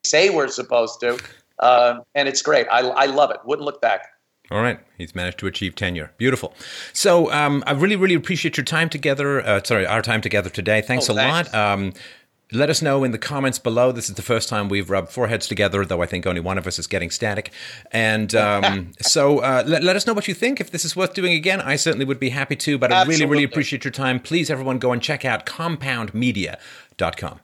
[0.05, 1.19] say we're supposed to,
[1.59, 2.67] um, and it's great.
[2.71, 3.37] I I love it.
[3.45, 4.07] Wouldn't look back.
[4.49, 4.79] All right.
[4.97, 6.11] He's managed to achieve tenure.
[6.17, 6.53] Beautiful.
[6.93, 9.45] So um, I really, really appreciate your time together.
[9.45, 10.81] Uh, sorry, our time together today.
[10.81, 11.53] Thanks oh, a thanks.
[11.53, 11.73] lot.
[11.73, 11.93] Um,
[12.53, 13.91] let us know in the comments below.
[13.91, 16.65] This is the first time we've rubbed foreheads together, though I think only one of
[16.65, 17.51] us is getting static.
[17.91, 20.61] And um, so uh, let, let, us know what you think.
[20.61, 22.77] If this is worth doing again, I certainly would be happy to.
[22.77, 23.15] But Absolutely.
[23.15, 24.21] I really, really appreciate your time.
[24.21, 27.41] Please, everyone, go and check out compoundmedia.com.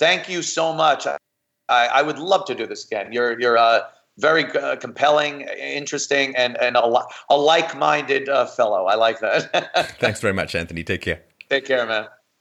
[0.00, 1.06] Thank you so much.
[1.06, 1.18] I,
[1.68, 3.12] I would love to do this again.
[3.12, 3.82] You're, you're, uh,
[4.18, 8.84] very uh, compelling, interesting, and and a, a like-minded uh, fellow.
[8.84, 9.96] I like that.
[9.98, 10.84] Thanks very much, Anthony.
[10.84, 11.22] Take care.
[11.48, 12.06] Take care, man.